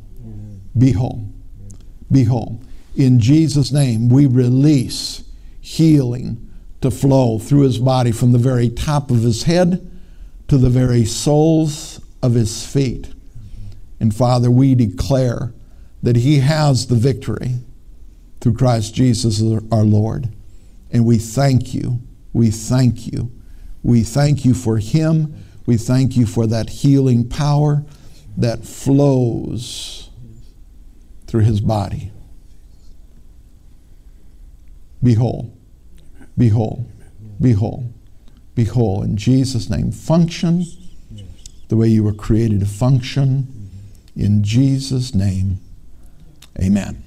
Be 0.78 0.92
whole. 0.92 1.30
Be 2.12 2.24
whole. 2.24 2.62
In 2.96 3.20
Jesus' 3.20 3.72
name, 3.72 4.10
we 4.10 4.26
release 4.26 5.24
healing 5.62 6.52
to 6.84 6.92
flow 6.92 7.40
through 7.40 7.62
his 7.62 7.80
body 7.80 8.12
from 8.12 8.34
the 8.34 8.38
very 8.38 8.70
top 8.70 9.10
of 9.10 9.22
his 9.22 9.44
head 9.44 9.90
to 10.50 10.58
the 10.58 10.70
very 10.70 11.06
soles 11.06 12.02
of 12.22 12.34
his 12.34 12.66
feet. 12.66 13.08
And 14.02 14.14
Father, 14.14 14.52
we 14.52 14.76
declare 14.76 15.54
that 16.04 16.18
he 16.18 16.40
has 16.40 16.88
the 16.88 16.96
victory 16.96 17.60
through 18.42 18.56
Christ 18.56 18.94
Jesus 18.94 19.42
our 19.72 19.86
Lord. 19.86 20.28
And 20.92 21.06
we 21.06 21.18
thank 21.20 21.74
you. 21.74 22.02
We 22.34 22.52
thank 22.52 23.08
you. 23.08 23.32
We 23.82 24.04
thank 24.04 24.44
you 24.44 24.54
for 24.54 24.78
him. 24.78 25.34
We 25.66 25.78
thank 25.78 26.18
you 26.18 26.26
for 26.26 26.48
that 26.48 26.70
healing 26.70 27.30
power 27.30 27.86
that 28.36 28.66
flows 28.66 30.10
through 31.28 31.44
his 31.44 31.62
body. 31.62 32.12
Be 35.02 35.14
whole. 35.14 35.53
Be 36.38 36.50
whole. 36.50 36.86
Be 37.42 37.54
whole. 37.54 37.92
Be 38.56 38.66
whole. 38.66 39.04
In 39.04 39.18
Jesus' 39.18 39.70
name, 39.70 39.92
function 39.92 40.66
the 41.70 41.78
way 41.78 41.88
you 41.88 42.04
were 42.04 42.14
created 42.14 42.60
to 42.60 42.66
function. 42.66 43.48
In 44.16 44.44
Jesus' 44.44 45.16
name, 45.16 45.60
amen. 46.62 47.04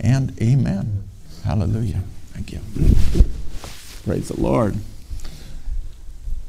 And 0.00 0.38
amen. 0.42 1.04
Hallelujah. 1.44 2.02
Thank 2.32 2.52
you. 2.52 2.60
Praise 4.04 4.28
the 4.28 4.38
Lord. 4.38 4.76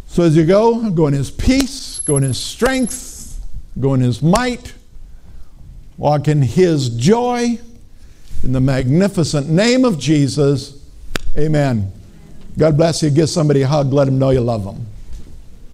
So 0.07 0.23
as 0.23 0.35
you 0.35 0.45
go, 0.45 0.89
go 0.91 1.07
in 1.07 1.13
his 1.13 1.31
peace, 1.31 1.99
go 2.01 2.17
in 2.17 2.23
his 2.23 2.37
strength, 2.37 3.39
go 3.79 3.93
in 3.93 4.01
his 4.01 4.21
might, 4.21 4.73
walk 5.97 6.27
in 6.27 6.41
his 6.41 6.89
joy. 6.89 7.59
In 8.43 8.51
the 8.51 8.59
magnificent 8.59 9.49
name 9.49 9.85
of 9.85 9.97
Jesus, 9.97 10.74
amen. 11.37 11.91
God 12.57 12.77
bless 12.77 13.03
you. 13.03 13.09
Give 13.09 13.29
somebody 13.29 13.61
a 13.63 13.67
hug. 13.67 13.91
Let 13.91 14.05
them 14.05 14.17
know 14.17 14.29
you 14.29 14.41
love 14.41 14.63
them. 14.63 14.85